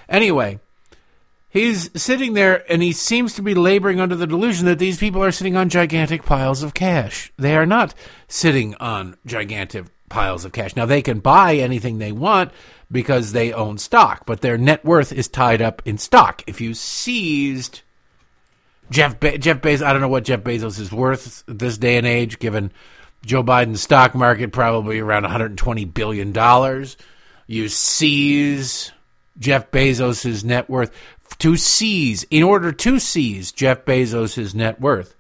[0.10, 0.60] Anyway.
[1.50, 5.24] He's sitting there and he seems to be laboring under the delusion that these people
[5.24, 7.32] are sitting on gigantic piles of cash.
[7.38, 7.94] They are not
[8.28, 10.76] sitting on gigantic piles of cash.
[10.76, 12.52] Now, they can buy anything they want
[12.92, 16.44] because they own stock, but their net worth is tied up in stock.
[16.46, 17.82] If you seized
[18.92, 22.06] Jeff, Be- Jeff Bezos, I don't know what Jeff Bezos is worth this day and
[22.06, 22.72] age, given
[23.26, 26.96] Joe Biden's stock market probably around 120 billion dollars.
[27.48, 28.92] You seize
[29.40, 30.92] Jeff Bezos' net worth
[31.40, 35.16] to seize in order to seize Jeff Bezos' net worth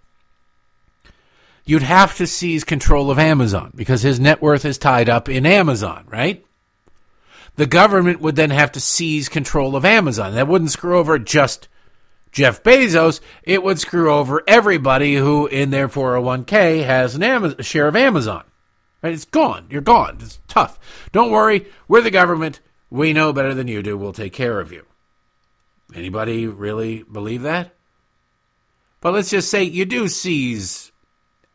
[1.66, 5.45] you'd have to seize control of Amazon because his net worth is tied up in
[5.45, 6.45] Amazon, right?
[7.55, 10.34] The government would then have to seize control of Amazon.
[10.34, 11.68] That wouldn't screw over just
[12.32, 13.22] Jeff Bezos.
[13.43, 17.95] It would screw over everybody who, in their 401k, has an Amazon, a share of
[17.95, 18.43] Amazon.
[19.03, 19.14] Right?
[19.14, 19.68] It's gone.
[19.70, 20.18] You're gone.
[20.22, 20.80] It's tough.
[21.11, 21.68] Don't worry.
[21.88, 22.59] We're the government.
[22.89, 23.97] We know better than you do.
[23.97, 24.86] We'll take care of you.
[25.93, 27.76] Anybody really believe that?
[28.99, 30.92] But let's just say you do seize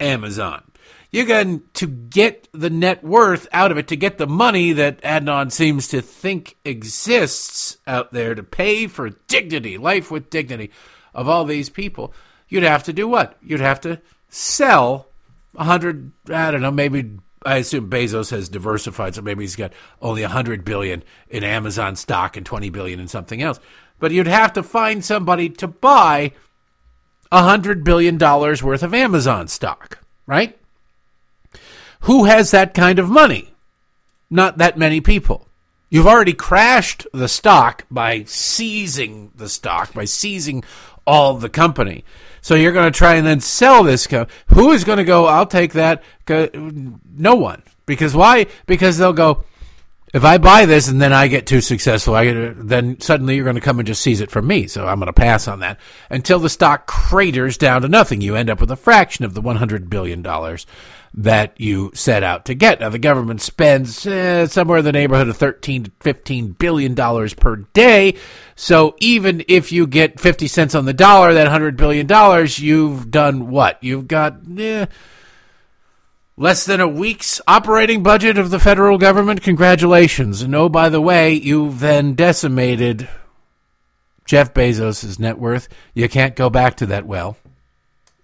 [0.01, 0.63] Amazon.
[1.11, 5.01] You're going to get the net worth out of it, to get the money that
[5.01, 10.71] Adnan seems to think exists out there to pay for dignity, life with dignity
[11.15, 12.13] of all these people.
[12.49, 13.39] You'd have to do what?
[13.43, 15.09] You'd have to sell
[15.55, 19.73] a hundred, I don't know, maybe I assume Bezos has diversified, so maybe he's got
[20.03, 23.61] only a hundred billion in Amazon stock and twenty billion in something else.
[23.99, 26.33] But you'd have to find somebody to buy
[27.33, 30.59] $100 billion worth of Amazon stock, right?
[32.03, 33.53] Who has that kind of money?
[34.31, 35.47] Not that many people.
[35.91, 40.63] You've already crashed the stock by seizing the stock, by seizing
[41.07, 42.05] all the company.
[42.43, 44.07] So you're going to try and then sell this.
[44.07, 46.03] Co- Who is going to go, I'll take that?
[46.29, 47.63] No one.
[47.87, 48.47] Because why?
[48.67, 49.45] Because they'll go,
[50.15, 53.45] if I buy this and then I get too successful, I get, then suddenly you're
[53.45, 54.67] going to come and just seize it from me.
[54.67, 55.79] So I'm going to pass on that
[56.09, 58.21] until the stock craters down to nothing.
[58.21, 60.67] You end up with a fraction of the 100 billion dollars
[61.15, 62.81] that you set out to get.
[62.81, 67.35] Now the government spends eh, somewhere in the neighborhood of 13 to 15 billion dollars
[67.35, 68.17] per day.
[68.57, 73.11] So even if you get 50 cents on the dollar, that 100 billion dollars, you've
[73.11, 73.83] done what?
[73.83, 74.87] You've got eh,
[76.41, 79.43] Less than a week's operating budget of the federal government.
[79.43, 80.41] Congratulations.
[80.41, 83.09] And oh, by the way, you've then decimated
[84.25, 85.69] Jeff Bezos' net worth.
[85.95, 87.37] You can't go back to that well.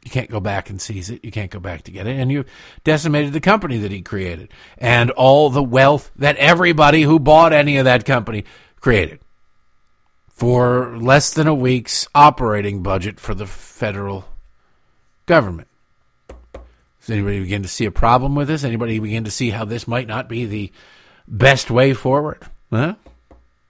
[0.04, 1.24] You can't go back and seize it.
[1.24, 2.16] You can't go back to get it.
[2.16, 2.44] And you
[2.84, 4.48] decimated the company that he created
[4.78, 8.44] and all the wealth that everybody who bought any of that company
[8.78, 9.18] created
[10.28, 14.24] for less than a week's operating budget for the federal
[15.26, 15.66] government.
[17.04, 18.64] Does anybody begin to see a problem with this?
[18.64, 20.72] Anybody begin to see how this might not be the
[21.28, 22.42] best way forward?
[22.70, 22.94] Huh?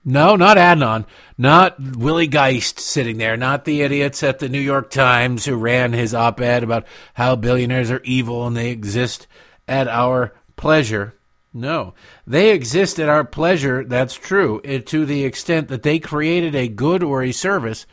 [0.04, 1.04] No, not Adnan.
[1.36, 3.36] Not Willie Geist sitting there.
[3.36, 7.34] Not the idiots at the New York Times who ran his op ed about how
[7.34, 9.26] billionaires are evil and they exist
[9.66, 11.14] at our pleasure.
[11.52, 11.94] No,
[12.28, 13.82] they exist at our pleasure.
[13.82, 14.60] That's true.
[14.62, 17.84] Eh, to the extent that they created a good or a service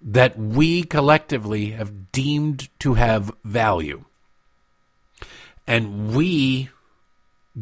[0.00, 4.06] that we collectively have deemed to have value
[5.72, 6.68] and we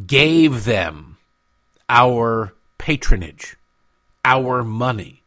[0.04, 1.16] gave them
[1.88, 3.56] our patronage,
[4.24, 5.22] our money,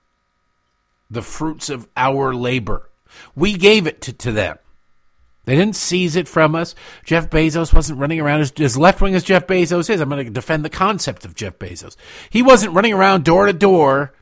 [1.09, 2.89] the fruits of our labor.
[3.37, 4.57] We gave it to, to them.
[5.45, 6.75] They didn't seize it from us.
[7.05, 10.01] Jeff Bezos wasn't running around as, as left wing as Jeff Bezos is.
[10.01, 11.95] I'm going to defend the concept of Jeff Bezos.
[12.29, 14.13] He wasn't running around door to door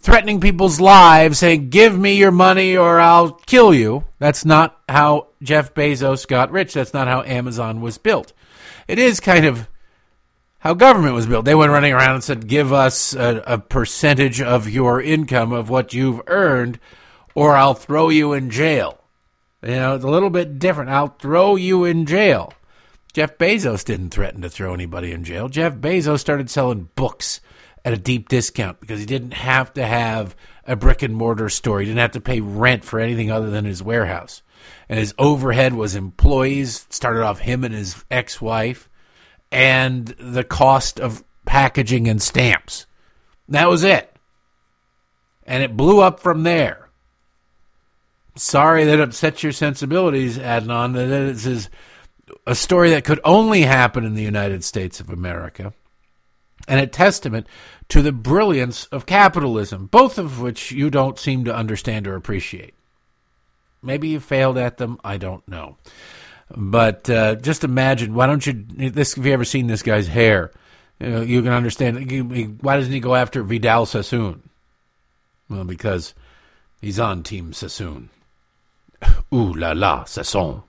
[0.00, 4.04] threatening people's lives, saying, Give me your money or I'll kill you.
[4.18, 6.74] That's not how Jeff Bezos got rich.
[6.74, 8.32] That's not how Amazon was built.
[8.86, 9.68] It is kind of
[10.58, 11.44] how government was built.
[11.44, 15.70] They went running around and said, Give us a, a percentage of your income of
[15.70, 16.80] what you've earned,
[17.34, 18.98] or I'll throw you in jail.
[19.62, 20.90] You know, it's a little bit different.
[20.90, 22.52] I'll throw you in jail.
[23.12, 25.48] Jeff Bezos didn't threaten to throw anybody in jail.
[25.48, 27.40] Jeff Bezos started selling books
[27.84, 30.36] at a deep discount because he didn't have to have
[30.66, 31.80] a brick and mortar store.
[31.80, 34.42] He didn't have to pay rent for anything other than his warehouse.
[34.88, 38.88] And his overhead was employees, started off him and his ex wife,
[39.52, 42.86] and the cost of packaging and stamps.
[43.48, 44.14] That was it.
[45.46, 46.88] And it blew up from there.
[48.36, 50.94] Sorry that upsets your sensibilities, Adnan.
[50.94, 51.70] That This is
[52.46, 55.72] a story that could only happen in the United States of America
[56.66, 57.46] and a testament
[57.88, 62.74] to the brilliance of capitalism, both of which you don't seem to understand or appreciate.
[63.82, 65.76] Maybe you failed at them, I don't know.
[66.56, 70.50] But uh, just imagine, why don't you, this, have you ever seen this guy's hair?
[70.98, 74.48] You, you can understand, why doesn't he go after Vidal Sassoon?
[75.48, 76.14] Well, because
[76.80, 78.10] he's on Team Sassoon.
[79.34, 80.62] Ooh la la, Sassoon.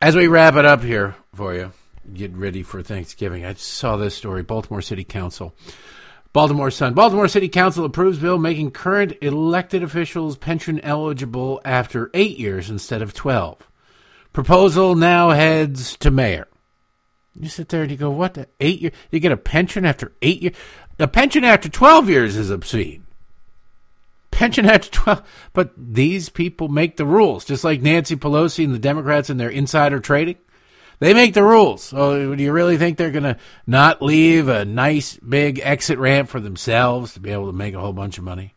[0.00, 1.72] As we wrap it up here for you,
[2.12, 3.44] get ready for Thanksgiving.
[3.44, 4.42] I saw this story.
[4.42, 5.54] Baltimore City Council.
[6.34, 6.94] Baltimore Sun.
[6.94, 13.02] Baltimore City Council approves bill making current elected officials pension eligible after eight years instead
[13.02, 13.56] of 12.
[14.32, 16.48] Proposal now heads to mayor.
[17.38, 18.34] You sit there and you go, what?
[18.34, 18.90] The eight year?
[19.12, 20.56] You get a pension after eight years?
[20.98, 23.06] A pension after 12 years is obscene.
[24.32, 25.22] Pension after 12.
[25.52, 29.50] But these people make the rules, just like Nancy Pelosi and the Democrats and their
[29.50, 30.38] insider trading.
[30.98, 31.82] They make the rules.
[31.82, 33.36] So do you really think they're going to
[33.66, 37.80] not leave a nice big exit ramp for themselves to be able to make a
[37.80, 38.54] whole bunch of money?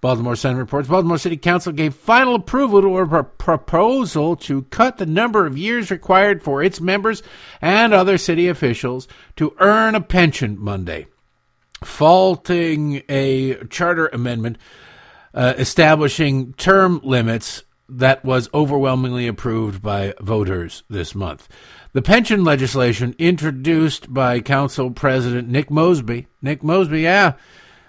[0.00, 5.06] Baltimore Sun reports Baltimore City Council gave final approval to a proposal to cut the
[5.06, 7.22] number of years required for its members
[7.60, 11.08] and other city officials to earn a pension Monday,
[11.82, 14.56] faulting a charter amendment
[15.34, 21.48] uh, establishing term limits that was overwhelmingly approved by voters this month.
[21.92, 26.26] The pension legislation introduced by Council President Nick Mosby.
[26.42, 27.34] Nick Mosby, yeah.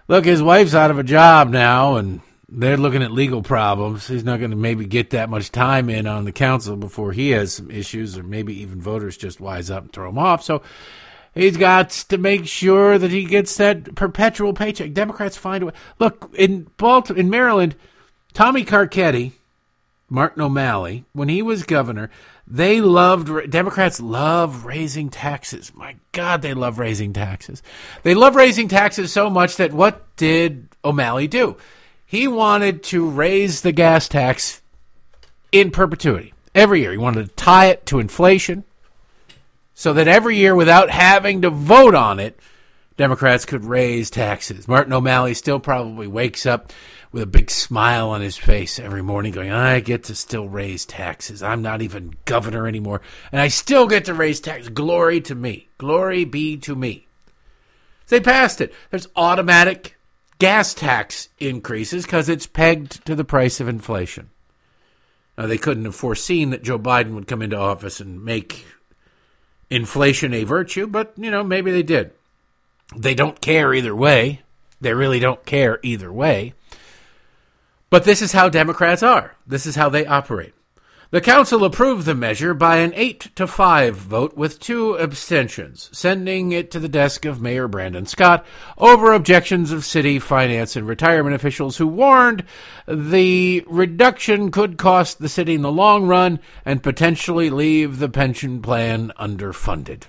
[0.08, 4.08] Look, his wife's out of a job now, and they're looking at legal problems.
[4.08, 7.32] He's not going to maybe get that much time in on the council before he
[7.32, 10.44] has some issues, or maybe even voters just wise up and throw him off.
[10.44, 10.64] So
[11.36, 14.94] he's got to make sure that he gets that perpetual paycheck.
[14.94, 15.74] Democrats find a way.
[16.00, 17.76] Look, in Baltimore, in Maryland,
[18.34, 19.34] Tommy Carcetti
[20.10, 22.10] Martin O'Malley, when he was governor,
[22.48, 25.72] they loved, Democrats love raising taxes.
[25.76, 27.62] My God, they love raising taxes.
[28.04, 31.58] They love raising taxes so much that what did O'Malley do?
[32.06, 34.62] He wanted to raise the gas tax
[35.52, 36.92] in perpetuity every year.
[36.92, 38.64] He wanted to tie it to inflation
[39.76, 42.38] so that every year, without having to vote on it,
[42.98, 44.68] Democrats could raise taxes.
[44.68, 46.74] Martin O'Malley still probably wakes up
[47.12, 50.86] with a big smile on his face every morning, going, I get to still raise
[50.86, 51.42] taxes.
[51.42, 53.02] I'm not even governor anymore,
[53.32, 54.70] and I still get to raise taxes.
[54.70, 55.70] Glory to me.
[55.78, 57.08] Glory be to me.
[58.08, 58.74] They passed it.
[58.90, 59.98] There's automatic
[60.40, 64.30] gas tax increases because it's pegged to the price of inflation.
[65.38, 68.66] Now, they couldn't have foreseen that Joe Biden would come into office and make
[69.70, 72.12] inflation a virtue, but, you know, maybe they did.
[72.96, 74.42] They don't care either way.
[74.82, 76.54] They really don't care either way.
[77.90, 79.36] But this is how Democrats are.
[79.48, 80.54] This is how they operate.
[81.12, 86.52] The council approved the measure by an 8 to 5 vote with two abstentions, sending
[86.52, 88.46] it to the desk of Mayor Brandon Scott
[88.78, 92.44] over objections of city finance and retirement officials who warned
[92.88, 98.62] the reduction could cost the city in the long run and potentially leave the pension
[98.62, 100.04] plan underfunded.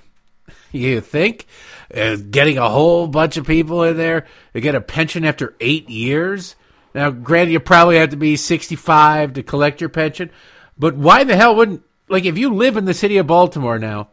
[0.71, 1.47] You think?
[1.95, 5.89] Uh, getting a whole bunch of people in there to get a pension after eight
[5.89, 6.57] years?
[6.95, 10.31] Now, granted, you probably have to be 65 to collect your pension,
[10.79, 14.09] but why the hell wouldn't, like, if you live in the city of Baltimore now,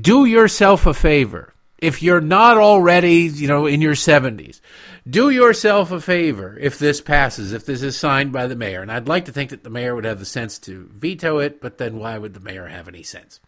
[0.00, 1.52] do yourself a favor.
[1.78, 4.60] If you're not already, you know, in your 70s,
[5.08, 8.82] do yourself a favor if this passes, if this is signed by the mayor.
[8.82, 11.60] And I'd like to think that the mayor would have the sense to veto it,
[11.60, 13.40] but then why would the mayor have any sense?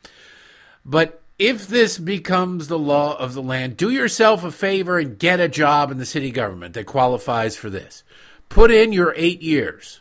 [0.85, 5.41] But if this becomes the law of the land, do yourself a favor and get
[5.41, 8.05] a job in the city government that qualifies for this.
[8.49, 10.01] Put in your eight years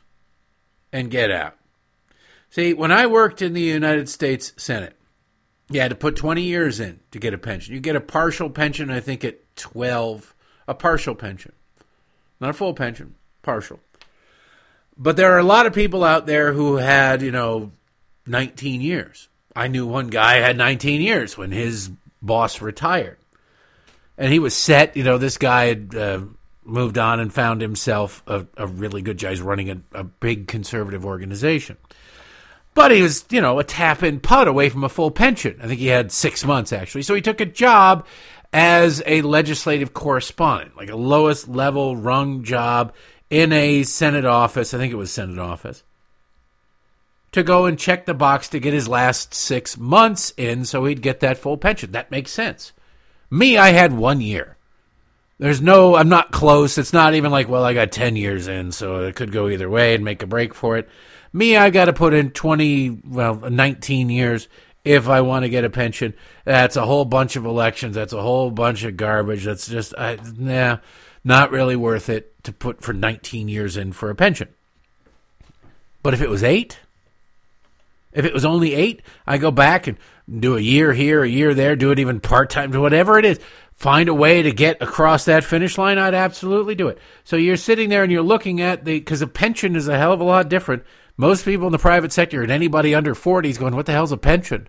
[0.92, 1.58] and get out.
[2.52, 4.96] See, when I worked in the United States Senate,
[5.70, 7.74] you had to put 20 years in to get a pension.
[7.74, 10.36] You get a partial pension, I think, at 12,
[10.68, 11.54] a partial pension.
[12.40, 13.80] Not a full pension, partial.
[14.96, 17.72] But there are a lot of people out there who had, you know,
[18.28, 21.90] 19 years I knew one guy had 19 years when his
[22.22, 23.18] boss retired.
[24.18, 24.96] And he was set.
[24.96, 26.22] You know, this guy had uh,
[26.64, 29.32] moved on and found himself a, a really good job.
[29.32, 31.78] He's running a, a big conservative organization.
[32.74, 35.60] But he was, you know, a tap in putt away from a full pension.
[35.62, 37.04] I think he had six months, actually.
[37.04, 38.08] So he took a job
[38.52, 42.94] as a legislative correspondent, like a lowest level rung job
[43.30, 44.74] in a Senate office.
[44.74, 45.84] I think it was Senate office
[47.34, 51.02] to go and check the box to get his last six months in so he'd
[51.02, 51.92] get that full pension.
[51.92, 52.72] That makes sense.
[53.30, 54.58] Me, I had one year.
[55.40, 56.78] There's no, I'm not close.
[56.78, 59.70] It's not even like, well, I got 10 years in, so it could go either
[59.70, 60.88] way and make a break for it.
[61.34, 64.48] Me, I got to put in 20, well, 19 years
[64.86, 66.14] if I want to get a pension.
[66.46, 67.96] That's a whole bunch of elections.
[67.96, 69.46] That's a whole bunch of garbage.
[69.46, 70.78] That's just, I, nah,
[71.24, 74.50] not really worth it to put for 19 years in for a pension.
[76.04, 76.78] But if it was eight,
[78.14, 79.98] if it was only eight, I go back and
[80.40, 83.40] do a year here, a year there, do it even part time, whatever it is.
[83.76, 87.00] Find a way to get across that finish line, I'd absolutely do it.
[87.24, 90.14] So you're sitting there and you're looking at the, because a pension is a hell
[90.14, 90.84] of a lot different.
[91.18, 94.12] Most people in the private sector and anybody under 40 is going, what the hell's
[94.12, 94.68] a pension?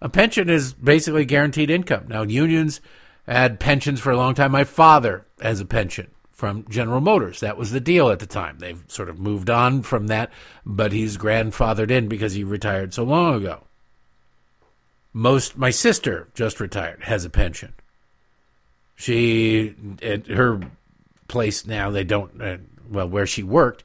[0.00, 2.06] A pension is basically guaranteed income.
[2.08, 2.80] Now, unions
[3.26, 4.50] had pensions for a long time.
[4.50, 6.10] My father has a pension
[6.42, 7.38] from General Motors.
[7.38, 8.58] That was the deal at the time.
[8.58, 10.32] They've sort of moved on from that,
[10.66, 13.62] but he's grandfathered in because he retired so long ago.
[15.12, 17.74] Most my sister just retired has a pension.
[18.96, 20.58] She at her
[21.28, 22.56] place now they don't uh,
[22.90, 23.84] well where she worked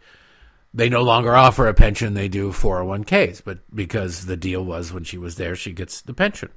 [0.74, 5.04] they no longer offer a pension they do 401ks but because the deal was when
[5.04, 6.50] she was there she gets the pension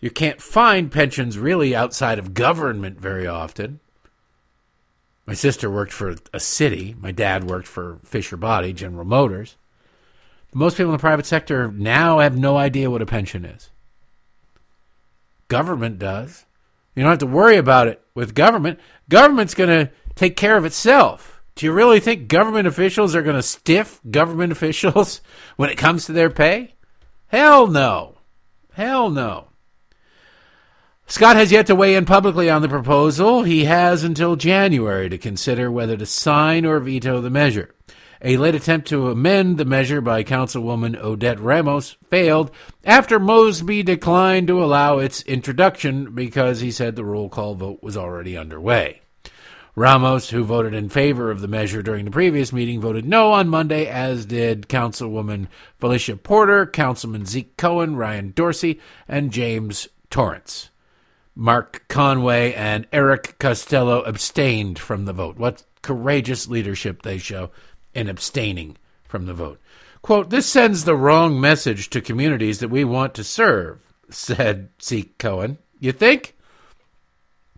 [0.00, 3.80] you can't find pensions really outside of government very often
[5.26, 6.94] my sister worked for a city.
[6.98, 9.56] My dad worked for Fisher Body, General Motors.
[10.52, 13.70] Most people in the private sector now have no idea what a pension is.
[15.48, 16.44] Government does.
[16.94, 18.78] You don't have to worry about it with government.
[19.08, 21.42] Government's going to take care of itself.
[21.56, 25.20] Do you really think government officials are going to stiff government officials
[25.56, 26.74] when it comes to their pay?
[27.28, 28.18] Hell no.
[28.72, 29.48] Hell no.
[31.06, 33.42] Scott has yet to weigh in publicly on the proposal.
[33.42, 37.74] He has until January to consider whether to sign or veto the measure.
[38.22, 42.50] A late attempt to amend the measure by Councilwoman Odette Ramos failed
[42.82, 47.98] after Mosby declined to allow its introduction because he said the roll call vote was
[47.98, 49.02] already underway.
[49.76, 53.48] Ramos, who voted in favor of the measure during the previous meeting, voted no on
[53.48, 55.48] Monday, as did Councilwoman
[55.78, 60.70] Phylicia Porter, Councilman Zeke Cohen, Ryan Dorsey, and James Torrence.
[61.34, 65.36] Mark Conway and Eric Costello abstained from the vote.
[65.36, 67.50] What courageous leadership they show
[67.94, 68.76] in abstaining
[69.06, 69.60] from the vote.
[70.02, 73.80] Quote, this sends the wrong message to communities that we want to serve,
[74.10, 75.58] said Zeke Cohen.
[75.78, 76.34] You think?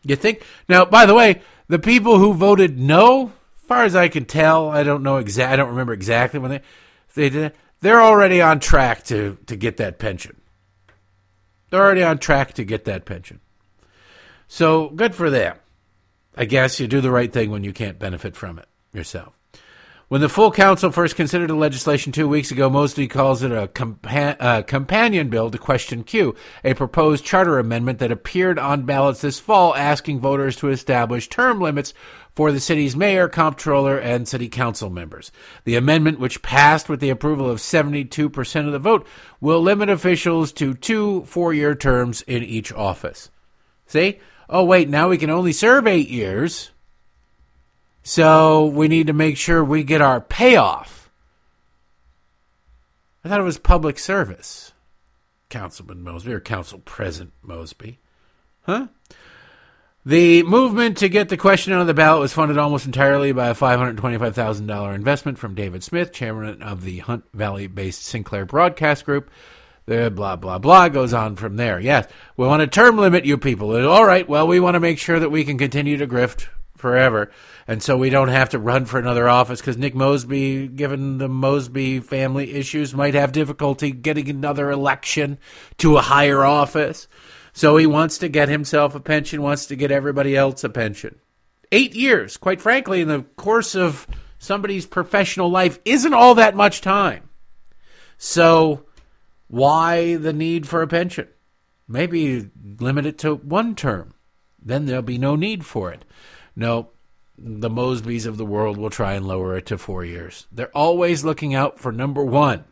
[0.04, 0.42] You think?
[0.68, 4.82] Now, by the way, the people who voted no, far as I can tell, I
[4.82, 5.52] don't know exact.
[5.52, 6.60] I don't remember exactly when they
[7.14, 7.52] they did.
[7.80, 10.40] They're already on track to to get that pension.
[11.70, 13.40] They're already on track to get that pension.
[14.48, 15.56] So good for them.
[16.36, 19.32] I guess you do the right thing when you can't benefit from it yourself.
[20.08, 23.66] When the full council first considered the legislation two weeks ago, Mosby calls it a
[23.66, 29.20] compa- uh, companion bill to Question Q, a proposed charter amendment that appeared on ballots
[29.20, 31.92] this fall asking voters to establish term limits
[32.36, 35.32] for the city's mayor, comptroller, and city council members.
[35.64, 39.04] The amendment, which passed with the approval of 72% of the vote,
[39.40, 43.28] will limit officials to two four year terms in each office.
[43.86, 44.20] See?
[44.48, 46.70] Oh, wait, now we can only serve eight years.
[48.02, 51.10] So we need to make sure we get our payoff.
[53.24, 54.72] I thought it was public service.
[55.48, 57.98] Councilman Mosby or Council President Mosby.
[58.62, 58.86] Huh?
[60.04, 63.54] The movement to get the question on the ballot was funded almost entirely by a
[63.56, 69.28] $525,000 investment from David Smith, chairman of the Hunt Valley based Sinclair Broadcast Group.
[69.86, 71.78] The blah, blah, blah goes on from there.
[71.78, 73.74] Yes, we want to term limit you people.
[73.76, 76.48] Eh, all right, well, we want to make sure that we can continue to grift
[76.76, 77.30] forever.
[77.68, 81.28] And so we don't have to run for another office because Nick Mosby, given the
[81.28, 85.38] Mosby family issues, might have difficulty getting another election
[85.78, 87.06] to a higher office.
[87.52, 91.20] So he wants to get himself a pension, wants to get everybody else a pension.
[91.72, 94.06] Eight years, quite frankly, in the course of
[94.38, 97.28] somebody's professional life, isn't all that much time.
[98.18, 98.85] So
[99.48, 101.28] why the need for a pension?
[101.88, 104.14] Maybe limit it to one term.
[104.60, 106.04] Then there'll be no need for it.
[106.56, 106.90] No,
[107.38, 110.46] the Mosbys of the world will try and lower it to four years.
[110.50, 112.64] They're always looking out for number one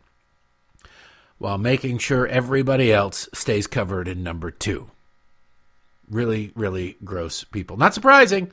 [1.37, 4.91] while making sure everybody else stays covered in number two.
[6.09, 7.77] Really, really gross people.
[7.77, 8.51] Not surprising,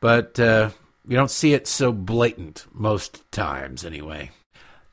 [0.00, 0.70] but uh,
[1.06, 4.30] you don't see it so blatant most times anyway.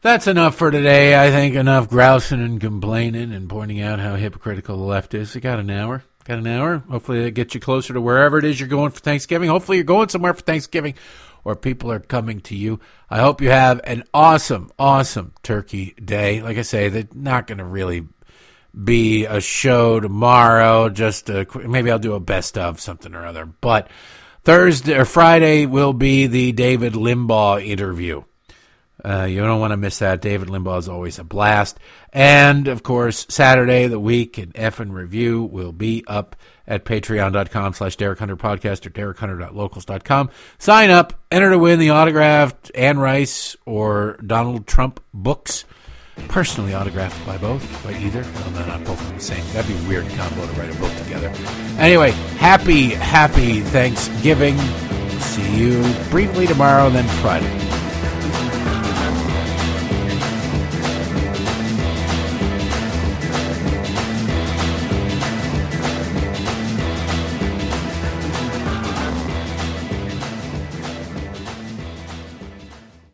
[0.07, 1.21] That's enough for today.
[1.21, 5.35] I think enough grousing and complaining and pointing out how hypocritical the left is.
[5.35, 6.01] We got an hour.
[6.23, 6.77] Got an hour.
[6.89, 9.49] Hopefully that gets you closer to wherever it is you're going for Thanksgiving.
[9.49, 10.93] Hopefully you're going somewhere for Thanksgiving
[11.43, 12.79] or people are coming to you.
[13.09, 16.41] I hope you have an awesome, awesome turkey day.
[16.41, 18.07] Like I say, they're not going to really
[18.81, 20.87] be a show tomorrow.
[20.87, 23.45] Just a, maybe I'll do a best of something or other.
[23.45, 23.89] But
[24.45, 28.23] Thursday or Friday will be the David Limbaugh interview.
[29.03, 30.21] Uh, you don't want to miss that.
[30.21, 31.77] David Limbaugh is always a blast.
[32.11, 36.35] And, of course, Saturday, the week in F and Review will be up
[36.65, 40.29] at patreon.com slash Derek Hunter Podcast or derekhunter.locals.com.
[40.57, 45.65] Sign up, enter to win the autographed Anne Rice or Donald Trump books.
[46.29, 48.23] Personally autographed by both, by either.
[48.23, 49.45] Well, no, not both of the same.
[49.53, 51.31] That'd be a weird combo to write a book together.
[51.77, 54.57] Anyway, happy, happy Thanksgiving.
[55.19, 57.86] See you briefly tomorrow, then Friday.